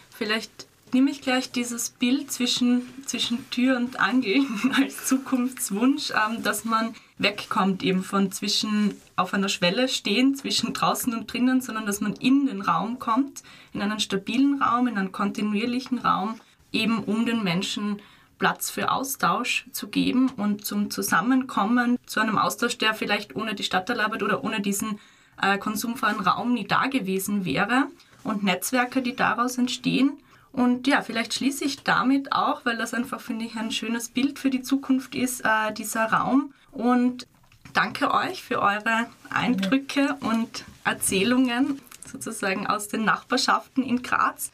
Vielleicht 0.09 0.67
nehme 0.97 1.11
ich 1.11 1.21
gleich 1.21 1.53
dieses 1.53 1.91
Bild 1.91 2.33
zwischen, 2.33 2.89
zwischen 3.05 3.51
Tür 3.51 3.77
und 3.77 4.01
Angel 4.01 4.47
als 4.81 5.05
Zukunftswunsch, 5.05 6.11
ähm, 6.13 6.43
dass 6.43 6.65
man 6.65 6.95
wegkommt 7.19 7.83
eben 7.83 8.03
von 8.03 8.33
zwischen 8.33 8.95
auf 9.15 9.35
einer 9.35 9.51
Schwelle 9.51 9.89
stehen, 9.89 10.35
zwischen 10.37 10.73
draußen 10.73 11.13
und 11.13 11.31
drinnen, 11.31 11.61
sondern 11.61 11.85
dass 11.85 12.01
man 12.01 12.15
in 12.15 12.47
den 12.47 12.63
Raum 12.63 12.99
kommt, 12.99 13.43
in 13.75 13.83
einen 13.83 14.01
stabilen 14.01 14.63
Raum, 14.63 14.87
in 14.87 14.97
einen 14.97 15.13
kontinuierlichen 15.13 15.99
Raum, 15.99 16.41
eben 16.73 17.05
um 17.05 17.27
den 17.27 17.45
Menschen 17.45 18.01
Platz 18.39 18.71
für 18.71 18.91
Austausch 18.91 19.67
zu 19.73 19.89
geben 19.89 20.31
und 20.31 20.65
zum 20.65 20.91
Zusammenkommen, 20.91 21.99
zu 22.07 22.21
einem 22.21 22.39
Austausch, 22.39 22.79
der 22.79 22.95
vielleicht 22.95 23.37
ohne 23.37 23.55
die 23.55 23.65
Stadtteilarbeit 23.65 24.23
oder 24.23 24.43
ohne 24.43 24.63
diesen 24.63 24.99
äh, 25.43 25.59
konsumfreien 25.59 26.21
Raum 26.21 26.55
nie 26.55 26.67
da 26.67 26.87
gewesen 26.87 27.45
wäre. 27.45 27.89
Und 28.25 28.45
Netzwerke, 28.45 29.03
die 29.03 29.15
daraus 29.15 29.59
entstehen 29.59 30.19
und 30.57 30.87
ja, 30.87 31.03
vielleicht 31.03 31.35
schließe 31.35 31.65
ich 31.67 31.83
damit 31.83 32.33
auch, 32.33 32.65
weil 32.65 32.79
das 32.79 32.95
einfach, 32.95 33.21
finde 33.21 33.45
ich, 33.45 33.57
ein 33.57 33.71
schönes 33.71 34.09
Bild 34.09 34.39
für 34.39 34.49
die 34.49 34.63
Zukunft 34.63 35.15
ist, 35.15 35.43
äh, 35.45 35.71
dieser 35.75 36.07
Raum. 36.07 36.55
Und 36.73 37.27
danke 37.75 38.11
euch 38.11 38.43
für 38.43 38.63
eure 38.63 39.07
Eindrücke 39.29 40.17
und 40.21 40.65
Erzählungen 40.83 41.79
sozusagen 42.11 42.67
aus 42.67 42.89
den 42.89 43.05
Nachbarschaften 43.05 43.85
in 43.85 44.03
Graz. 44.03 44.51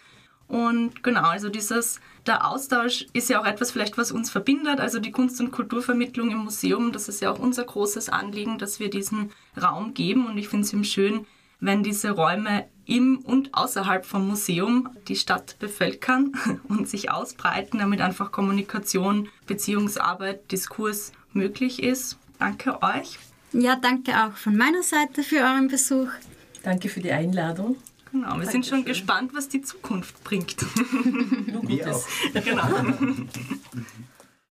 Und 0.48 1.04
genau, 1.04 1.28
also 1.28 1.48
dieses, 1.48 2.00
der 2.26 2.48
Austausch 2.48 3.06
ist 3.12 3.30
ja 3.30 3.40
auch 3.40 3.46
etwas 3.46 3.70
vielleicht, 3.70 3.96
was 3.96 4.10
uns 4.10 4.28
verbindet. 4.28 4.80
Also 4.80 4.98
die 4.98 5.12
Kunst- 5.12 5.40
und 5.40 5.52
Kulturvermittlung 5.52 6.32
im 6.32 6.38
Museum, 6.38 6.90
das 6.90 7.08
ist 7.08 7.20
ja 7.20 7.30
auch 7.30 7.38
unser 7.38 7.62
großes 7.62 8.08
Anliegen, 8.08 8.58
dass 8.58 8.80
wir 8.80 8.90
diesen 8.90 9.30
Raum 9.56 9.94
geben. 9.94 10.26
Und 10.26 10.36
ich 10.36 10.48
finde 10.48 10.66
es 10.66 10.72
eben 10.72 10.82
schön, 10.82 11.26
wenn 11.60 11.84
diese 11.84 12.10
Räume 12.10 12.64
im 12.86 13.18
und 13.18 13.54
außerhalb 13.54 14.04
vom 14.04 14.28
Museum 14.28 14.90
die 15.08 15.16
Stadt 15.16 15.56
bevölkern 15.58 16.32
und 16.68 16.88
sich 16.88 17.10
ausbreiten, 17.10 17.78
damit 17.78 18.00
einfach 18.00 18.32
Kommunikation, 18.32 19.28
Beziehungsarbeit, 19.46 20.50
Diskurs 20.50 21.12
möglich 21.32 21.82
ist. 21.82 22.16
Danke 22.38 22.82
euch. 22.82 23.18
Ja, 23.52 23.76
danke 23.76 24.12
auch 24.12 24.32
von 24.32 24.56
meiner 24.56 24.82
Seite 24.82 25.22
für 25.22 25.36
euren 25.36 25.68
Besuch. 25.68 26.08
Danke 26.62 26.88
für 26.88 27.00
die 27.00 27.12
Einladung. 27.12 27.76
Genau, 28.10 28.26
wir 28.26 28.30
Dankeschön. 28.30 28.50
sind 28.50 28.66
schon 28.66 28.84
gespannt, 28.84 29.32
was 29.34 29.48
die 29.48 29.62
Zukunft 29.62 30.22
bringt. 30.22 30.56
Nur 31.46 31.62
Gutes. 31.62 32.06
Genau. 32.44 32.68